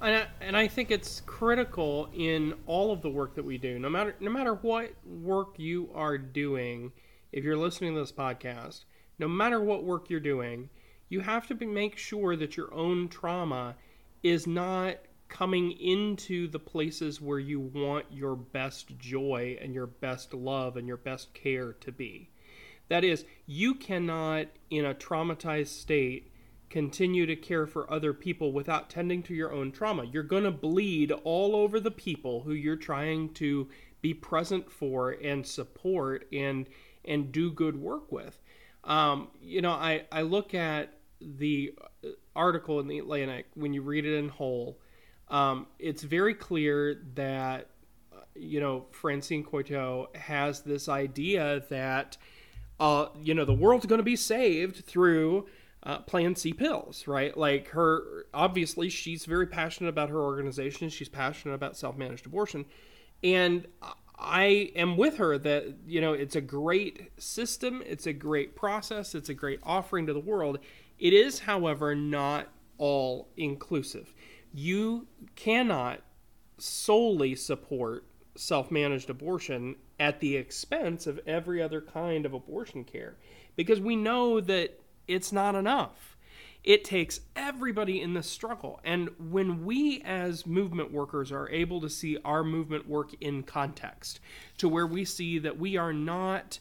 And 0.00 0.16
I, 0.16 0.26
and 0.40 0.56
I 0.56 0.68
think 0.68 0.90
it's 0.90 1.20
critical 1.26 2.08
in 2.14 2.54
all 2.66 2.92
of 2.92 3.02
the 3.02 3.10
work 3.10 3.34
that 3.34 3.44
we 3.44 3.58
do, 3.58 3.78
no 3.78 3.90
matter 3.90 4.14
no 4.18 4.30
matter 4.30 4.54
what 4.54 4.92
work 5.04 5.58
you 5.58 5.90
are 5.94 6.16
doing. 6.16 6.92
If 7.32 7.44
you're 7.44 7.56
listening 7.56 7.94
to 7.94 8.00
this 8.00 8.10
podcast, 8.10 8.84
no 9.18 9.28
matter 9.28 9.60
what 9.60 9.84
work 9.84 10.08
you're 10.08 10.18
doing, 10.18 10.70
you 11.10 11.20
have 11.20 11.46
to 11.48 11.54
be, 11.54 11.66
make 11.66 11.98
sure 11.98 12.34
that 12.34 12.56
your 12.56 12.72
own 12.72 13.08
trauma 13.08 13.76
is 14.22 14.46
not 14.46 14.96
coming 15.30 15.70
into 15.70 16.48
the 16.48 16.58
places 16.58 17.20
where 17.20 17.38
you 17.38 17.60
want 17.60 18.04
your 18.10 18.36
best 18.36 18.98
joy 18.98 19.56
and 19.62 19.72
your 19.72 19.86
best 19.86 20.34
love 20.34 20.76
and 20.76 20.86
your 20.86 20.98
best 20.98 21.32
care 21.32 21.72
to 21.72 21.90
be. 21.90 22.28
That 22.88 23.04
is, 23.04 23.24
you 23.46 23.76
cannot, 23.76 24.48
in 24.68 24.84
a 24.84 24.94
traumatized 24.94 25.68
state, 25.68 26.32
continue 26.68 27.24
to 27.24 27.36
care 27.36 27.66
for 27.66 27.90
other 27.90 28.12
people 28.12 28.52
without 28.52 28.90
tending 28.90 29.22
to 29.22 29.34
your 29.34 29.52
own 29.52 29.72
trauma. 29.72 30.04
You're 30.04 30.24
going 30.24 30.44
to 30.44 30.50
bleed 30.50 31.12
all 31.12 31.54
over 31.56 31.80
the 31.80 31.90
people 31.90 32.42
who 32.42 32.52
you're 32.52 32.76
trying 32.76 33.32
to 33.34 33.68
be 34.02 34.12
present 34.12 34.70
for 34.70 35.10
and 35.10 35.46
support 35.46 36.26
and 36.32 36.68
and 37.04 37.32
do 37.32 37.50
good 37.50 37.76
work 37.80 38.12
with. 38.12 38.38
Um, 38.84 39.28
you 39.40 39.62
know, 39.62 39.72
I, 39.72 40.04
I 40.12 40.22
look 40.22 40.54
at 40.54 40.92
the 41.20 41.74
article 42.34 42.80
in 42.80 42.88
the 42.88 42.98
Atlantic 42.98 43.46
when 43.54 43.72
you 43.72 43.82
read 43.82 44.04
it 44.04 44.16
in 44.16 44.28
whole 44.28 44.79
um, 45.30 45.66
it's 45.78 46.02
very 46.02 46.34
clear 46.34 47.00
that 47.14 47.68
uh, 48.12 48.20
you 48.34 48.60
know 48.60 48.86
Francine 48.90 49.44
Coeytaux 49.44 50.14
has 50.16 50.60
this 50.62 50.88
idea 50.88 51.62
that 51.70 52.16
uh, 52.80 53.06
you 53.22 53.34
know 53.34 53.44
the 53.44 53.54
world's 53.54 53.86
going 53.86 54.00
to 54.00 54.04
be 54.04 54.16
saved 54.16 54.84
through 54.84 55.46
uh, 55.84 55.98
Plan 56.00 56.34
C 56.34 56.52
pills, 56.52 57.06
right? 57.06 57.36
Like 57.36 57.68
her, 57.68 58.26
obviously, 58.34 58.90
she's 58.90 59.24
very 59.24 59.46
passionate 59.46 59.88
about 59.88 60.10
her 60.10 60.20
organization. 60.20 60.88
She's 60.90 61.08
passionate 61.08 61.54
about 61.54 61.76
self-managed 61.76 62.26
abortion, 62.26 62.66
and 63.22 63.66
I 64.18 64.72
am 64.74 64.96
with 64.96 65.16
her 65.18 65.38
that 65.38 65.76
you 65.86 66.00
know 66.00 66.12
it's 66.12 66.36
a 66.36 66.40
great 66.40 67.12
system, 67.18 67.82
it's 67.86 68.06
a 68.06 68.12
great 68.12 68.56
process, 68.56 69.14
it's 69.14 69.28
a 69.28 69.34
great 69.34 69.60
offering 69.62 70.06
to 70.06 70.12
the 70.12 70.20
world. 70.20 70.58
It 70.98 71.12
is, 71.14 71.38
however, 71.38 71.94
not 71.94 72.48
all 72.76 73.28
inclusive 73.36 74.12
you 74.52 75.06
cannot 75.36 76.00
solely 76.58 77.34
support 77.34 78.04
self 78.36 78.70
managed 78.70 79.10
abortion 79.10 79.76
at 79.98 80.20
the 80.20 80.36
expense 80.36 81.06
of 81.06 81.20
every 81.26 81.62
other 81.62 81.80
kind 81.80 82.24
of 82.24 82.32
abortion 82.32 82.84
care 82.84 83.16
because 83.56 83.80
we 83.80 83.96
know 83.96 84.40
that 84.40 84.80
it's 85.06 85.32
not 85.32 85.54
enough. 85.54 86.16
It 86.62 86.84
takes 86.84 87.20
everybody 87.34 88.02
in 88.02 88.12
the 88.14 88.22
struggle. 88.22 88.80
And 88.84 89.08
when 89.18 89.64
we, 89.64 90.02
as 90.02 90.46
movement 90.46 90.92
workers, 90.92 91.32
are 91.32 91.48
able 91.48 91.80
to 91.80 91.88
see 91.88 92.18
our 92.24 92.44
movement 92.44 92.86
work 92.86 93.14
in 93.20 93.42
context, 93.42 94.20
to 94.58 94.68
where 94.68 94.86
we 94.86 95.06
see 95.06 95.38
that 95.38 95.58
we 95.58 95.78
are 95.78 95.92
not 95.92 96.58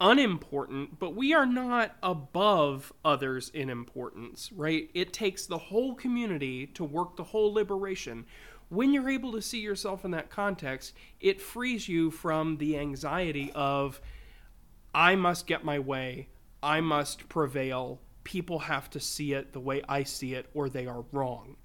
unimportant, 0.00 0.98
but 0.98 1.14
we 1.14 1.34
are 1.34 1.46
not 1.46 1.96
above 2.02 2.92
others 3.04 3.50
in 3.50 3.68
importance, 3.68 4.50
right? 4.52 4.90
It 4.94 5.12
takes 5.12 5.46
the 5.46 5.58
whole 5.58 5.94
community 5.94 6.66
to 6.68 6.84
work 6.84 7.16
the 7.16 7.24
whole 7.24 7.52
liberation. 7.52 8.24
When 8.70 8.92
you're 8.92 9.10
able 9.10 9.32
to 9.32 9.42
see 9.42 9.60
yourself 9.60 10.04
in 10.04 10.12
that 10.12 10.30
context, 10.30 10.94
it 11.20 11.40
frees 11.40 11.88
you 11.88 12.10
from 12.10 12.56
the 12.56 12.78
anxiety 12.78 13.52
of, 13.54 14.00
I 14.94 15.16
must 15.16 15.46
get 15.46 15.64
my 15.64 15.78
way, 15.78 16.28
I 16.62 16.80
must 16.80 17.28
prevail, 17.28 18.00
people 18.24 18.60
have 18.60 18.88
to 18.90 19.00
see 19.00 19.32
it 19.32 19.52
the 19.52 19.60
way 19.60 19.82
I 19.88 20.04
see 20.04 20.34
it, 20.34 20.46
or 20.54 20.68
they 20.68 20.86
are 20.86 21.04
wrong. 21.12 21.56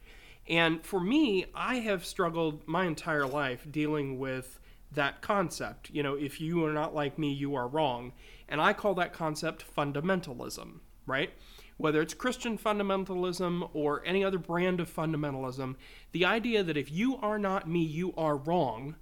And 0.48 0.86
for 0.86 1.00
me, 1.00 1.46
I 1.56 1.76
have 1.76 2.06
struggled 2.06 2.68
my 2.68 2.86
entire 2.86 3.26
life 3.26 3.66
dealing 3.72 4.20
with 4.20 4.60
that 4.96 5.22
concept. 5.22 5.90
You 5.92 6.04
know, 6.04 6.16
if 6.16 6.42
you 6.42 6.66
are 6.66 6.74
not 6.74 6.96
like 6.96 7.20
me, 7.20 7.32
you 7.32 7.56
are 7.56 7.68
wrong. 7.68 8.14
And 8.48 8.62
I 8.62 8.74
call 8.74 8.94
that 8.96 9.14
concept 9.14 9.66
fundamentalism, 9.76 10.80
right? 11.06 11.32
Whether 11.78 12.02
it's 12.02 12.14
Christian 12.14 12.58
fundamentalism 12.58 13.70
or 13.74 14.02
any 14.06 14.24
other 14.24 14.38
brand 14.38 14.80
of 14.80 14.94
fundamentalism, 14.94 15.76
the 16.12 16.26
idea 16.26 16.64
that 16.64 16.78
if 16.78 16.92
you 16.92 17.18
are 17.18 17.40
not 17.40 17.68
me, 17.70 17.84
you 17.84 18.14
are 18.16 18.38
wrong 18.38 18.96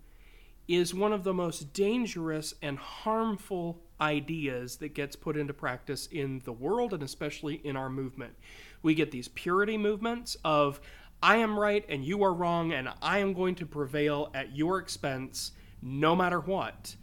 is 0.68 0.94
one 0.94 1.12
of 1.12 1.24
the 1.24 1.34
most 1.34 1.74
dangerous 1.74 2.54
and 2.62 2.78
harmful 2.78 3.82
ideas 4.00 4.78
that 4.78 4.94
gets 4.94 5.16
put 5.16 5.38
into 5.38 5.54
practice 5.54 6.08
in 6.08 6.42
the 6.46 6.54
world 6.54 6.94
and 6.94 7.04
especially 7.04 7.56
in 7.64 7.76
our 7.76 7.90
movement. 7.90 8.34
We 8.82 8.96
get 8.96 9.12
these 9.12 9.28
purity 9.30 9.78
movements 9.78 10.38
of 10.44 10.80
I 11.22 11.38
am 11.38 11.58
right 11.58 11.86
and 11.88 12.04
you 12.04 12.24
are 12.24 12.34
wrong 12.34 12.74
and 12.74 12.90
I 13.02 13.20
am 13.20 13.34
going 13.34 13.56
to 13.56 13.66
prevail 13.66 14.30
at 14.34 14.56
your 14.56 14.80
expense 14.80 15.52
no 15.84 16.16
matter 16.16 16.40
what. 16.40 16.96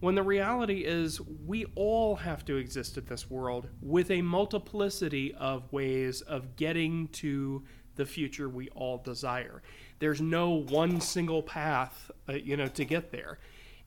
When 0.00 0.14
the 0.14 0.22
reality 0.22 0.84
is, 0.84 1.20
we 1.20 1.66
all 1.74 2.14
have 2.16 2.44
to 2.44 2.56
exist 2.56 2.96
in 2.96 3.04
this 3.06 3.28
world 3.28 3.68
with 3.82 4.12
a 4.12 4.22
multiplicity 4.22 5.34
of 5.34 5.72
ways 5.72 6.20
of 6.20 6.54
getting 6.54 7.08
to 7.08 7.64
the 7.96 8.06
future 8.06 8.48
we 8.48 8.68
all 8.70 8.98
desire. 8.98 9.60
There's 9.98 10.20
no 10.20 10.50
one 10.50 11.00
single 11.00 11.42
path, 11.42 12.12
uh, 12.28 12.34
you 12.34 12.56
know, 12.56 12.68
to 12.68 12.84
get 12.84 13.10
there. 13.10 13.40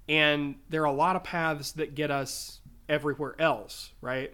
And 0.09 0.55
there 0.67 0.81
are 0.81 0.85
a 0.85 0.91
lot 0.91 1.15
of 1.15 1.23
paths 1.23 1.71
that 1.73 1.95
get 1.95 2.11
us 2.11 2.59
everywhere 2.89 3.35
else, 3.39 3.93
right? 4.01 4.33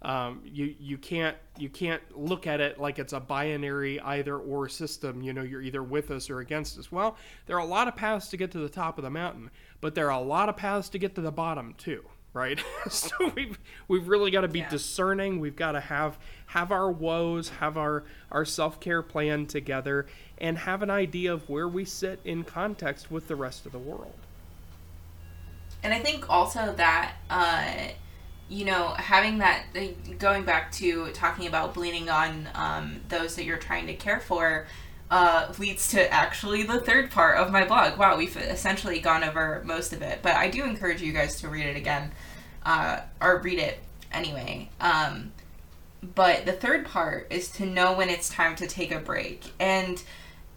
Um, 0.00 0.42
you 0.44 0.76
you 0.78 0.96
can't 0.96 1.36
you 1.58 1.68
can't 1.68 2.02
look 2.16 2.46
at 2.46 2.60
it 2.60 2.78
like 2.78 3.00
it's 3.00 3.12
a 3.12 3.18
binary 3.18 4.00
either 4.00 4.36
or 4.36 4.68
system. 4.68 5.22
You 5.22 5.32
know, 5.32 5.42
you're 5.42 5.62
either 5.62 5.82
with 5.82 6.12
us 6.12 6.30
or 6.30 6.38
against 6.38 6.78
us. 6.78 6.92
Well, 6.92 7.16
there 7.46 7.56
are 7.56 7.62
a 7.62 7.66
lot 7.66 7.88
of 7.88 7.96
paths 7.96 8.28
to 8.28 8.36
get 8.36 8.52
to 8.52 8.58
the 8.58 8.68
top 8.68 8.98
of 8.98 9.04
the 9.04 9.10
mountain, 9.10 9.50
but 9.80 9.96
there 9.96 10.06
are 10.06 10.20
a 10.20 10.24
lot 10.24 10.48
of 10.48 10.56
paths 10.56 10.88
to 10.90 10.98
get 10.98 11.16
to 11.16 11.20
the 11.20 11.32
bottom 11.32 11.74
too. 11.78 12.04
Right, 12.32 12.62
so 12.90 13.10
we've 13.34 13.58
we've 13.88 14.06
really 14.06 14.30
got 14.30 14.42
to 14.42 14.48
be 14.48 14.60
yeah. 14.60 14.68
discerning. 14.68 15.40
We've 15.40 15.56
got 15.56 15.72
to 15.72 15.80
have 15.80 16.16
have 16.46 16.70
our 16.70 16.90
woes, 16.92 17.48
have 17.48 17.76
our 17.76 18.04
our 18.30 18.44
self 18.44 18.78
care 18.78 19.02
plan 19.02 19.46
together, 19.46 20.06
and 20.36 20.58
have 20.58 20.82
an 20.82 20.90
idea 20.90 21.32
of 21.32 21.48
where 21.48 21.66
we 21.66 21.84
sit 21.84 22.20
in 22.24 22.44
context 22.44 23.10
with 23.10 23.26
the 23.26 23.34
rest 23.34 23.66
of 23.66 23.72
the 23.72 23.78
world. 23.78 24.14
And 25.82 25.92
I 25.92 25.98
think 25.98 26.30
also 26.30 26.72
that. 26.74 27.14
Uh, 27.28 27.88
you 28.48 28.64
know, 28.64 28.94
having 28.96 29.38
that, 29.38 29.64
going 30.18 30.44
back 30.44 30.72
to 30.72 31.10
talking 31.12 31.46
about 31.46 31.74
bleeding 31.74 32.08
on 32.08 32.48
um, 32.54 33.00
those 33.08 33.36
that 33.36 33.44
you're 33.44 33.58
trying 33.58 33.86
to 33.86 33.94
care 33.94 34.20
for, 34.20 34.66
uh, 35.10 35.52
leads 35.58 35.88
to 35.88 36.12
actually 36.12 36.62
the 36.62 36.80
third 36.80 37.10
part 37.10 37.38
of 37.38 37.50
my 37.50 37.64
blog. 37.64 37.98
Wow, 37.98 38.16
we've 38.16 38.36
essentially 38.36 39.00
gone 39.00 39.24
over 39.24 39.62
most 39.64 39.92
of 39.92 40.02
it, 40.02 40.20
but 40.22 40.34
I 40.34 40.50
do 40.50 40.64
encourage 40.64 41.00
you 41.02 41.12
guys 41.12 41.40
to 41.40 41.48
read 41.48 41.66
it 41.66 41.76
again, 41.76 42.12
uh, 42.64 43.00
or 43.20 43.38
read 43.38 43.58
it 43.58 43.80
anyway. 44.12 44.70
Um, 44.80 45.32
but 46.14 46.46
the 46.46 46.52
third 46.52 46.86
part 46.86 47.26
is 47.30 47.50
to 47.52 47.66
know 47.66 47.94
when 47.94 48.08
it's 48.08 48.28
time 48.28 48.54
to 48.56 48.66
take 48.66 48.92
a 48.92 49.00
break. 49.00 49.52
And 49.58 50.02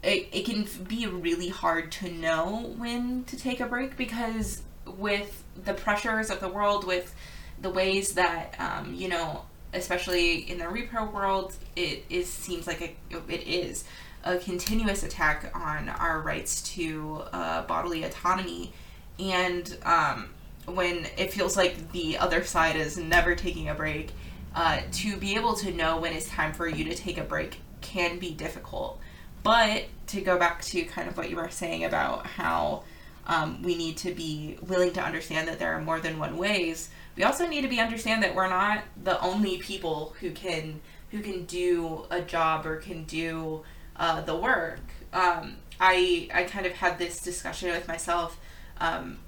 it, 0.02 0.28
it 0.32 0.44
can 0.44 0.66
be 0.84 1.06
really 1.06 1.48
hard 1.48 1.92
to 1.92 2.10
know 2.10 2.74
when 2.76 3.24
to 3.24 3.36
take 3.36 3.60
a 3.60 3.66
break 3.66 3.96
because 3.96 4.62
with 4.84 5.44
the 5.64 5.74
pressures 5.74 6.30
of 6.30 6.40
the 6.40 6.48
world, 6.48 6.86
with 6.86 7.14
the 7.62 7.70
ways 7.70 8.14
that 8.14 8.54
um, 8.58 8.94
you 8.94 9.08
know, 9.08 9.42
especially 9.72 10.50
in 10.50 10.58
the 10.58 10.64
repro 10.64 11.10
world, 11.10 11.54
it 11.76 12.04
is 12.10 12.28
seems 12.28 12.66
like 12.66 12.96
it 13.10 13.42
is 13.46 13.84
a 14.24 14.38
continuous 14.38 15.02
attack 15.02 15.50
on 15.54 15.88
our 15.88 16.20
rights 16.20 16.62
to 16.74 17.22
uh, 17.32 17.62
bodily 17.62 18.04
autonomy, 18.04 18.72
and 19.18 19.78
um, 19.84 20.28
when 20.66 21.06
it 21.16 21.32
feels 21.32 21.56
like 21.56 21.92
the 21.92 22.18
other 22.18 22.44
side 22.44 22.76
is 22.76 22.98
never 22.98 23.34
taking 23.34 23.68
a 23.68 23.74
break, 23.74 24.10
uh, 24.54 24.80
to 24.92 25.16
be 25.16 25.34
able 25.34 25.54
to 25.54 25.72
know 25.72 25.98
when 25.98 26.12
it's 26.12 26.28
time 26.28 26.52
for 26.52 26.68
you 26.68 26.84
to 26.84 26.94
take 26.94 27.18
a 27.18 27.24
break 27.24 27.58
can 27.80 28.18
be 28.18 28.32
difficult. 28.32 28.98
But 29.42 29.84
to 30.08 30.20
go 30.20 30.38
back 30.38 30.62
to 30.62 30.82
kind 30.84 31.08
of 31.08 31.16
what 31.16 31.30
you 31.30 31.36
were 31.36 31.48
saying 31.50 31.84
about 31.84 32.26
how 32.26 32.84
um, 33.26 33.62
we 33.62 33.76
need 33.76 33.96
to 33.98 34.12
be 34.12 34.56
willing 34.62 34.92
to 34.92 35.02
understand 35.02 35.48
that 35.48 35.58
there 35.58 35.72
are 35.74 35.80
more 35.80 36.00
than 36.00 36.18
one 36.18 36.36
ways 36.36 36.90
we 37.16 37.24
also 37.24 37.46
need 37.46 37.62
to 37.62 37.68
be 37.68 37.80
understand 37.80 38.22
that 38.22 38.34
we're 38.34 38.48
not 38.48 38.84
the 39.02 39.20
only 39.20 39.58
people 39.58 40.14
who 40.20 40.30
can 40.30 40.80
who 41.10 41.20
can 41.20 41.44
do 41.44 42.06
a 42.10 42.22
job 42.22 42.64
or 42.64 42.76
can 42.76 43.04
do 43.04 43.62
uh, 43.96 44.22
the 44.22 44.34
work. 44.34 44.80
Um, 45.12 45.56
I 45.78 46.28
I 46.32 46.44
kind 46.44 46.64
of 46.66 46.72
had 46.72 46.98
this 46.98 47.20
discussion 47.20 47.70
with 47.70 47.86
myself 47.86 48.38
um, 48.80 49.18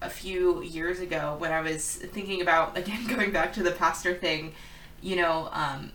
a 0.00 0.08
few 0.08 0.62
years 0.62 1.00
ago 1.00 1.36
when 1.38 1.52
I 1.52 1.60
was 1.60 1.96
thinking 1.96 2.40
about 2.40 2.76
again 2.78 3.06
going 3.06 3.32
back 3.32 3.52
to 3.54 3.62
the 3.62 3.72
pastor 3.72 4.14
thing. 4.14 4.54
You 5.02 5.16
know, 5.16 5.50
um, 5.52 5.92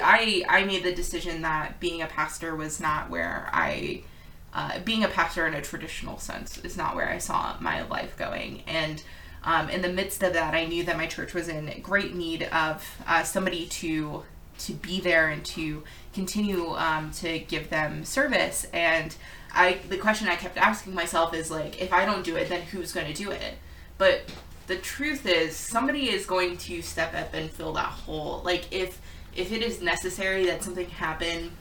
I 0.00 0.44
I 0.48 0.64
made 0.64 0.84
the 0.84 0.94
decision 0.94 1.42
that 1.42 1.80
being 1.80 2.02
a 2.02 2.06
pastor 2.06 2.54
was 2.54 2.80
not 2.80 3.10
where 3.10 3.50
I. 3.52 4.04
Uh, 4.50 4.78
being 4.80 5.04
a 5.04 5.08
pastor 5.08 5.46
in 5.46 5.52
a 5.52 5.60
traditional 5.60 6.18
sense 6.18 6.56
is 6.64 6.74
not 6.74 6.96
where 6.96 7.10
I 7.10 7.18
saw 7.18 7.54
my 7.60 7.82
life 7.82 8.16
going, 8.16 8.62
and 8.66 9.02
um, 9.44 9.68
in 9.70 9.82
the 9.82 9.88
midst 9.88 10.22
of 10.22 10.32
that, 10.32 10.54
I 10.54 10.66
knew 10.66 10.84
that 10.84 10.96
my 10.96 11.06
church 11.06 11.34
was 11.34 11.48
in 11.48 11.80
great 11.82 12.14
need 12.14 12.44
of 12.44 12.84
uh, 13.06 13.22
somebody 13.22 13.66
to 13.66 14.24
to 14.58 14.72
be 14.72 15.00
there 15.00 15.28
and 15.28 15.44
to 15.44 15.84
continue 16.12 16.74
um, 16.74 17.12
to 17.12 17.38
give 17.38 17.70
them 17.70 18.04
service. 18.04 18.66
And 18.72 19.14
I, 19.52 19.78
the 19.88 19.96
question 19.96 20.28
I 20.28 20.34
kept 20.34 20.56
asking 20.56 20.94
myself 20.94 21.32
is 21.32 21.50
like, 21.50 21.80
if 21.80 21.92
I 21.92 22.04
don't 22.04 22.24
do 22.24 22.36
it, 22.36 22.48
then 22.48 22.62
who's 22.62 22.92
going 22.92 23.06
to 23.06 23.14
do 23.14 23.30
it? 23.30 23.54
But 23.98 24.22
the 24.66 24.76
truth 24.76 25.26
is, 25.26 25.56
somebody 25.56 26.10
is 26.10 26.26
going 26.26 26.56
to 26.58 26.82
step 26.82 27.14
up 27.14 27.34
and 27.34 27.50
fill 27.50 27.72
that 27.74 27.86
hole. 27.86 28.42
Like 28.44 28.66
if 28.72 29.00
if 29.34 29.52
it 29.52 29.62
is 29.62 29.80
necessary 29.80 30.46
that 30.46 30.64
something 30.64 30.88
happen 30.90 31.52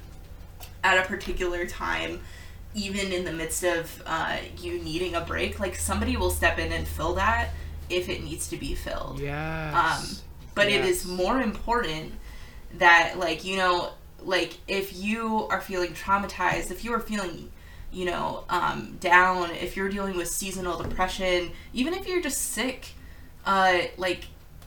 at 0.84 0.98
a 0.98 1.08
particular 1.08 1.68
time, 1.68 2.22
even 2.74 3.12
in 3.12 3.24
the 3.24 3.32
midst 3.32 3.64
of 3.64 4.02
uh, 4.06 4.38
you 4.58 4.80
needing 4.80 5.14
a 5.14 5.22
break, 5.22 5.60
like 5.60 5.76
somebody 5.76 6.18
will 6.18 6.32
step 6.32 6.58
in 6.58 6.72
and 6.72 6.88
fill 6.88 7.14
that 7.14 7.50
if 7.90 8.10
it 8.10 8.24
needs 8.24 8.50
to 8.50 8.58
be 8.58 8.76
filled. 8.76 9.20
Yes. 9.20 9.74
Um, 9.74 10.18
but 10.56 10.68
it 10.68 10.84
is 10.84 11.06
more 11.06 11.42
important 11.42 12.14
that, 12.76 13.18
like, 13.18 13.46
you 13.46 13.58
know, 13.58 13.92
like 14.22 14.58
if 14.68 14.96
you 14.96 15.48
are 15.50 15.62
feeling 15.62 15.92
traumatized, 15.92 16.72
if 16.72 16.84
you 16.84 16.94
are 16.94 17.00
feeling, 17.00 17.52
you 17.92 18.06
know, 18.06 18.44
um, 18.50 18.98
down, 19.00 19.52
if 19.52 19.78
you're 19.78 19.90
dealing 19.90 20.18
with 20.18 20.28
seasonal 20.28 20.82
depression, 20.82 21.52
even 21.74 21.94
if 21.94 22.08
you're 22.08 22.22
just 22.22 22.52
sick, 22.52 22.94
uh, 23.46 23.80
like, 23.98 24.26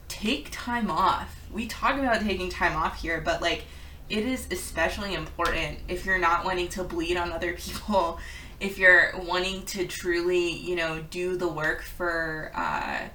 take 0.08 0.48
time 0.52 0.90
off. 0.90 1.36
We 1.52 1.66
talk 1.66 1.98
about 1.98 2.20
taking 2.22 2.48
time 2.48 2.76
off 2.76 3.02
here, 3.02 3.20
but 3.20 3.42
like, 3.42 3.64
it 4.10 4.26
is 4.26 4.48
especially 4.50 5.14
important 5.14 5.78
if 5.88 6.04
you're 6.04 6.18
not 6.18 6.44
wanting 6.44 6.68
to 6.68 6.84
bleed 6.84 7.16
on 7.16 7.32
other 7.32 7.54
people, 7.54 8.18
if 8.60 8.76
you're 8.76 9.12
wanting 9.16 9.64
to 9.66 9.86
truly, 9.86 10.50
you 10.50 10.76
know, 10.76 11.02
do 11.10 11.36
the 11.36 11.48
work 11.48 11.82
for 11.82 12.52
uh, 12.54 13.08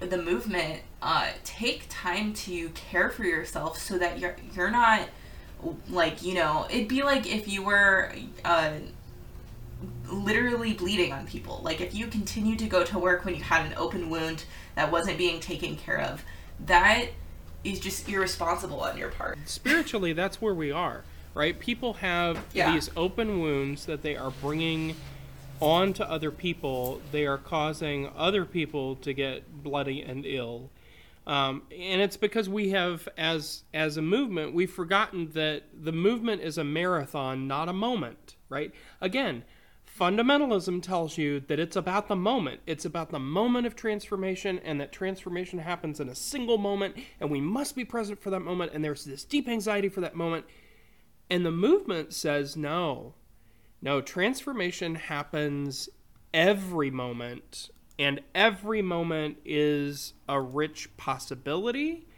the 0.00 0.18
movement. 0.18 0.82
Uh, 1.02 1.28
take 1.44 1.84
time 1.90 2.32
to 2.32 2.70
care 2.70 3.10
for 3.10 3.24
yourself 3.24 3.78
so 3.78 3.98
that 3.98 4.18
you're 4.18 4.36
you're 4.54 4.70
not 4.70 5.06
like 5.90 6.22
you 6.22 6.34
know 6.34 6.66
it'd 6.70 6.88
be 6.88 7.02
like 7.02 7.26
if 7.26 7.46
you 7.46 7.62
were 7.62 8.12
uh, 8.44 8.72
literally 10.10 10.72
bleeding 10.72 11.12
on 11.12 11.26
people. 11.26 11.60
Like 11.62 11.80
if 11.80 11.94
you 11.94 12.06
continue 12.06 12.56
to 12.56 12.66
go 12.66 12.84
to 12.84 12.98
work 12.98 13.24
when 13.24 13.34
you 13.34 13.42
had 13.42 13.66
an 13.66 13.74
open 13.76 14.10
wound 14.10 14.44
that 14.74 14.90
wasn't 14.90 15.18
being 15.18 15.40
taken 15.40 15.76
care 15.76 16.00
of, 16.00 16.24
that 16.66 17.06
is 17.64 17.80
just 17.80 18.08
irresponsible 18.08 18.80
on 18.80 18.96
your 18.98 19.10
part. 19.10 19.38
spiritually 19.46 20.12
that's 20.12 20.40
where 20.40 20.54
we 20.54 20.70
are 20.70 21.02
right 21.34 21.58
people 21.58 21.94
have 21.94 22.38
Yeah. 22.52 22.72
these 22.72 22.90
open 22.96 23.40
wounds 23.40 23.86
that 23.86 24.02
they 24.02 24.16
are 24.16 24.30
bringing 24.30 24.94
on 25.60 25.92
to 25.94 26.08
other 26.10 26.30
people 26.30 27.00
they 27.12 27.26
are 27.26 27.38
causing 27.38 28.10
other 28.16 28.44
people 28.44 28.96
to 28.96 29.12
get 29.12 29.62
bloody 29.62 30.02
and 30.02 30.24
ill 30.26 30.70
um, 31.26 31.62
and 31.74 32.02
it's 32.02 32.18
because 32.18 32.48
we 32.50 32.70
have 32.70 33.08
as 33.16 33.62
as 33.72 33.96
a 33.96 34.02
movement 34.02 34.52
we've 34.52 34.70
forgotten 34.70 35.30
that 35.32 35.62
the 35.82 35.92
movement 35.92 36.42
is 36.42 36.58
a 36.58 36.64
marathon 36.64 37.46
not 37.48 37.68
a 37.68 37.72
moment 37.72 38.34
right 38.48 38.72
again 39.00 39.42
fundamentalism 39.98 40.82
tells 40.82 41.16
you 41.16 41.40
that 41.40 41.60
it's 41.60 41.76
about 41.76 42.08
the 42.08 42.16
moment. 42.16 42.60
It's 42.66 42.84
about 42.84 43.10
the 43.10 43.18
moment 43.18 43.66
of 43.66 43.76
transformation 43.76 44.58
and 44.60 44.80
that 44.80 44.92
transformation 44.92 45.60
happens 45.60 46.00
in 46.00 46.08
a 46.08 46.14
single 46.14 46.58
moment 46.58 46.96
and 47.20 47.30
we 47.30 47.40
must 47.40 47.76
be 47.76 47.84
present 47.84 48.20
for 48.20 48.30
that 48.30 48.40
moment 48.40 48.72
and 48.74 48.84
there's 48.84 49.04
this 49.04 49.24
deep 49.24 49.48
anxiety 49.48 49.88
for 49.88 50.00
that 50.00 50.16
moment. 50.16 50.46
And 51.30 51.46
the 51.46 51.52
movement 51.52 52.12
says 52.12 52.56
no. 52.56 53.14
No 53.80 54.00
transformation 54.00 54.96
happens 54.96 55.88
every 56.32 56.90
moment 56.90 57.70
and 57.98 58.20
every 58.34 58.82
moment 58.82 59.36
is 59.44 60.14
a 60.28 60.40
rich 60.40 60.96
possibility 60.96 62.08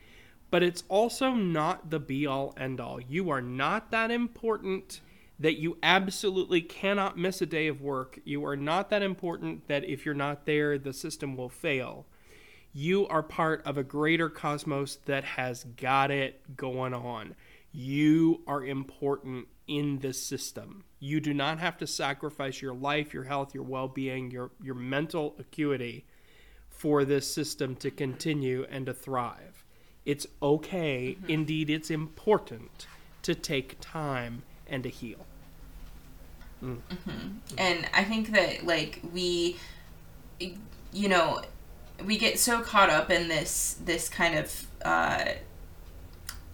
but 0.51 0.63
it's 0.63 0.85
also 0.89 1.33
not 1.33 1.91
the 1.91 1.99
be 2.01 2.27
all 2.27 2.55
end 2.57 2.81
all 2.81 2.99
you 2.99 3.29
are 3.29 3.43
not 3.43 3.91
that 3.91 4.11
important 4.11 5.03
that 5.39 5.59
you 5.59 5.77
absolutely 5.83 6.63
cannot 6.63 7.19
miss 7.19 7.43
a 7.43 7.47
day 7.47 7.67
of 7.67 7.83
work. 7.83 8.19
You 8.25 8.45
are 8.47 8.57
not 8.57 8.91
that 8.91 9.03
important 9.03 9.69
that 9.69 9.85
if 9.85 10.07
you're 10.07 10.15
not 10.15 10.47
there, 10.47 10.79
the 10.79 10.93
system 10.93 11.37
will 11.37 11.49
fail. 11.49 12.07
You 12.73 13.07
are 13.09 13.23
part 13.23 13.63
of 13.65 13.79
a 13.79 13.83
greater 13.83 14.29
cosmos 14.29 14.97
that 15.07 15.25
has 15.25 15.65
got 15.65 16.11
it 16.11 16.57
going 16.57 16.95
on. 16.95 17.35
You 17.73 18.43
are 18.47 18.65
important 18.65 19.49
in 19.67 19.99
this 19.99 20.23
system. 20.23 20.85
You 20.99 21.21
do 21.21 21.35
not 21.35 21.59
have 21.59 21.77
to 21.79 21.87
sacrifice 21.87 22.63
your 22.63 22.75
life, 22.75 23.13
your 23.13 23.25
health, 23.25 23.55
your 23.55 23.65
well 23.65 23.89
being, 23.89 24.31
your, 24.31 24.51
your 24.63 24.75
mental 24.75 25.35
acuity 25.39 26.07
for 26.69 27.05
this 27.05 27.33
system 27.33 27.77
to 27.77 27.91
continue 27.91 28.67
and 28.71 28.87
to 28.87 28.95
thrive. 28.95 29.65
It's 30.05 30.27
okay, 30.43 31.17
mm-hmm. 31.19 31.31
indeed, 31.31 31.69
it's 31.69 31.91
important 31.91 32.87
to 33.23 33.35
take 33.35 33.77
time 33.81 34.43
and 34.69 34.83
to 34.83 34.89
heal. 34.89 35.27
and 37.59 37.87
i 37.93 38.03
think 38.03 38.33
that 38.33 38.65
like 38.67 39.01
we 39.13 39.57
you 40.93 41.09
know 41.09 41.43
we 42.05 42.17
get 42.17 42.39
so 42.39 42.61
caught 42.61 42.91
up 42.91 43.11
in 43.11 43.29
this 43.29 43.77
this 43.85 44.09
kind 44.09 44.39
of 44.39 44.67
uh 44.83 45.27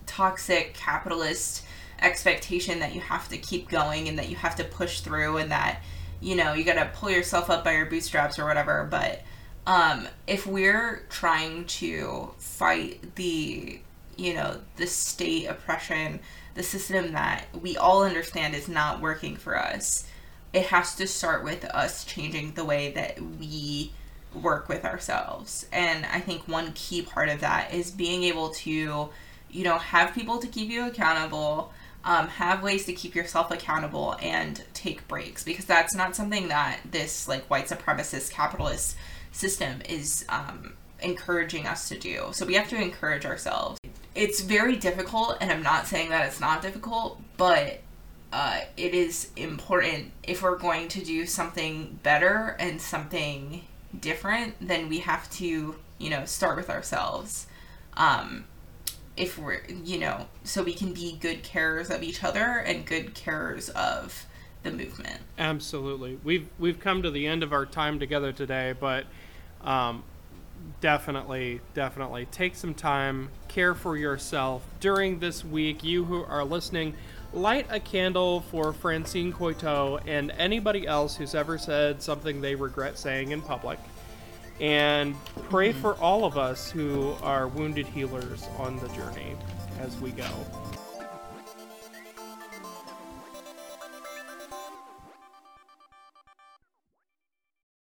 toxic 0.06 0.74
capitalist 0.74 1.64
expectation 2.00 2.80
that 2.80 2.94
you 2.94 3.00
have 3.00 3.28
to 3.28 3.38
keep 3.38 3.68
going 3.68 4.08
and 4.08 4.18
that 4.18 4.28
you 4.28 4.36
have 4.36 4.56
to 4.56 4.64
push 4.64 5.00
through 5.00 5.38
and 5.38 5.50
that 5.50 5.80
you 6.20 6.36
know 6.36 6.52
you 6.52 6.64
got 6.64 6.74
to 6.74 6.90
pull 6.94 7.10
yourself 7.10 7.48
up 7.48 7.64
by 7.64 7.72
your 7.72 7.86
bootstraps 7.86 8.38
or 8.38 8.44
whatever. 8.44 8.86
But 8.90 9.22
um 9.66 10.08
if 10.26 10.46
we're 10.46 11.06
trying 11.08 11.64
to 11.66 12.32
fight 12.38 13.14
the 13.14 13.80
you 14.16 14.34
know 14.34 14.60
the 14.76 14.86
state 14.86 15.46
oppression 15.46 16.20
the 16.54 16.62
system 16.62 17.12
that 17.12 17.46
we 17.60 17.76
all 17.76 18.04
understand 18.04 18.54
is 18.54 18.68
not 18.68 19.00
working 19.00 19.36
for 19.36 19.58
us 19.58 20.06
it 20.52 20.66
has 20.66 20.94
to 20.96 21.06
start 21.06 21.44
with 21.44 21.64
us 21.64 22.04
changing 22.04 22.52
the 22.52 22.64
way 22.64 22.92
that 22.92 23.20
we 23.20 23.92
work 24.34 24.68
with 24.68 24.84
ourselves. 24.84 25.66
And 25.72 26.06
I 26.06 26.20
think 26.20 26.46
one 26.46 26.72
key 26.74 27.02
part 27.02 27.28
of 27.28 27.40
that 27.40 27.72
is 27.72 27.90
being 27.90 28.24
able 28.24 28.50
to, 28.50 29.10
you 29.50 29.64
know, 29.64 29.78
have 29.78 30.14
people 30.14 30.38
to 30.38 30.46
keep 30.46 30.70
you 30.70 30.86
accountable, 30.86 31.72
um, 32.04 32.28
have 32.28 32.62
ways 32.62 32.84
to 32.86 32.92
keep 32.92 33.14
yourself 33.14 33.50
accountable, 33.50 34.16
and 34.20 34.62
take 34.74 35.06
breaks 35.08 35.42
because 35.42 35.64
that's 35.64 35.94
not 35.94 36.16
something 36.16 36.48
that 36.48 36.80
this 36.90 37.28
like 37.28 37.44
white 37.48 37.68
supremacist 37.68 38.30
capitalist 38.30 38.96
system 39.32 39.80
is 39.88 40.24
um, 40.28 40.74
encouraging 41.00 41.66
us 41.66 41.88
to 41.88 41.98
do. 41.98 42.28
So 42.32 42.44
we 42.44 42.54
have 42.54 42.68
to 42.68 42.80
encourage 42.80 43.24
ourselves. 43.24 43.78
It's 44.14 44.40
very 44.40 44.76
difficult, 44.76 45.38
and 45.40 45.50
I'm 45.50 45.62
not 45.62 45.86
saying 45.86 46.10
that 46.10 46.26
it's 46.26 46.40
not 46.40 46.62
difficult, 46.62 47.20
but 47.36 47.80
uh, 48.32 48.60
it 48.76 48.94
is 48.94 49.30
important 49.36 50.12
if 50.22 50.42
we're 50.42 50.56
going 50.56 50.88
to 50.88 51.04
do 51.04 51.26
something 51.26 51.98
better 52.02 52.56
and 52.58 52.80
something 52.80 53.64
different 54.00 54.54
then 54.58 54.88
we 54.88 55.00
have 55.00 55.28
to 55.28 55.76
you 55.98 56.08
know 56.08 56.24
start 56.24 56.56
with 56.56 56.70
ourselves 56.70 57.46
um, 57.98 58.46
if 59.18 59.36
we're 59.36 59.60
you 59.84 59.98
know 59.98 60.26
so 60.44 60.62
we 60.62 60.72
can 60.72 60.94
be 60.94 61.18
good 61.20 61.44
carers 61.44 61.94
of 61.94 62.02
each 62.02 62.24
other 62.24 62.40
and 62.40 62.86
good 62.86 63.14
carers 63.14 63.68
of 63.68 64.24
the 64.62 64.70
movement 64.70 65.20
Absolutely. 65.42 66.20
We've 66.22 66.48
we've 66.58 66.78
come 66.78 67.02
to 67.02 67.10
the 67.10 67.26
end 67.26 67.42
of 67.42 67.52
our 67.52 67.66
time 67.66 67.98
together 67.98 68.32
today, 68.32 68.74
but 68.78 69.06
um, 69.62 70.04
definitely, 70.80 71.60
definitely 71.74 72.26
take 72.26 72.54
some 72.54 72.74
time, 72.74 73.30
care 73.48 73.74
for 73.74 73.96
yourself 73.96 74.62
during 74.80 75.18
this 75.18 75.44
week. 75.44 75.84
You 75.84 76.04
who 76.04 76.24
are 76.24 76.44
listening, 76.44 76.94
light 77.32 77.66
a 77.70 77.80
candle 77.80 78.40
for 78.40 78.72
Francine 78.72 79.32
Coeytaux 79.32 80.02
and 80.06 80.30
anybody 80.32 80.86
else 80.86 81.16
who's 81.16 81.34
ever 81.34 81.58
said 81.58 82.02
something 82.02 82.40
they 82.40 82.54
regret 82.54 82.98
saying 82.98 83.30
in 83.30 83.40
public. 83.40 83.78
And 84.60 85.14
pray 85.48 85.70
mm-hmm. 85.70 85.80
for 85.80 85.94
all 85.94 86.24
of 86.24 86.36
us 86.36 86.70
who 86.70 87.14
are 87.22 87.48
wounded 87.48 87.86
healers 87.86 88.46
on 88.58 88.78
the 88.78 88.88
journey 88.88 89.34
as 89.80 89.96
we 89.98 90.10
go. 90.10 90.28